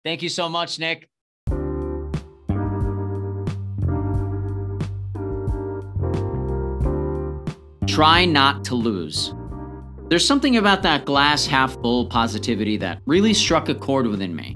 Thank 0.04 0.22
you 0.22 0.30
so 0.30 0.48
much, 0.50 0.80
Nick. 0.80 1.10
Try 7.88 8.26
not 8.26 8.66
to 8.66 8.76
lose. 8.76 9.34
There's 10.10 10.28
something 10.28 10.58
about 10.58 10.84
that 10.84 11.06
glass 11.06 11.46
half 11.46 11.74
full 11.82 12.06
positivity 12.06 12.78
that 12.78 13.02
really 13.06 13.34
struck 13.34 13.70
a 13.70 13.76
chord 13.76 14.06
within 14.06 14.36
me. 14.36 14.56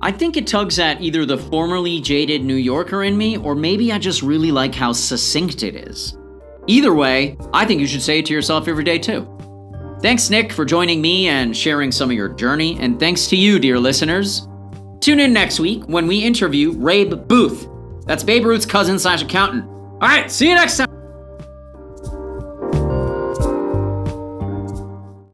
I 0.00 0.12
think 0.12 0.36
it 0.36 0.46
tugs 0.46 0.78
at 0.78 1.00
either 1.00 1.26
the 1.26 1.36
formerly 1.36 2.00
jaded 2.00 2.44
New 2.44 2.54
Yorker 2.54 3.02
in 3.02 3.16
me, 3.16 3.36
or 3.36 3.54
maybe 3.54 3.92
I 3.92 3.98
just 3.98 4.22
really 4.22 4.52
like 4.52 4.74
how 4.74 4.92
succinct 4.92 5.62
it 5.62 5.74
is. 5.74 6.16
Either 6.66 6.94
way, 6.94 7.36
I 7.52 7.66
think 7.66 7.80
you 7.80 7.86
should 7.86 8.02
say 8.02 8.20
it 8.20 8.26
to 8.26 8.32
yourself 8.32 8.68
every 8.68 8.84
day 8.84 8.98
too. 8.98 9.28
Thanks, 10.00 10.28
Nick, 10.30 10.52
for 10.52 10.64
joining 10.64 11.00
me 11.00 11.28
and 11.28 11.56
sharing 11.56 11.90
some 11.90 12.10
of 12.10 12.16
your 12.16 12.28
journey, 12.28 12.78
and 12.80 12.98
thanks 13.00 13.26
to 13.28 13.36
you, 13.36 13.58
dear 13.58 13.78
listeners. 13.78 14.48
Tune 15.00 15.20
in 15.20 15.32
next 15.32 15.60
week 15.60 15.84
when 15.86 16.06
we 16.06 16.22
interview 16.22 16.72
Rabe 16.72 17.26
Booth. 17.28 17.68
That's 18.06 18.22
Babe 18.22 18.44
Ruth's 18.44 18.66
cousin 18.66 18.98
slash 18.98 19.22
accountant. 19.22 19.64
All 19.64 19.98
right, 20.00 20.30
see 20.30 20.48
you 20.48 20.54
next 20.54 20.76
time. 20.76 20.93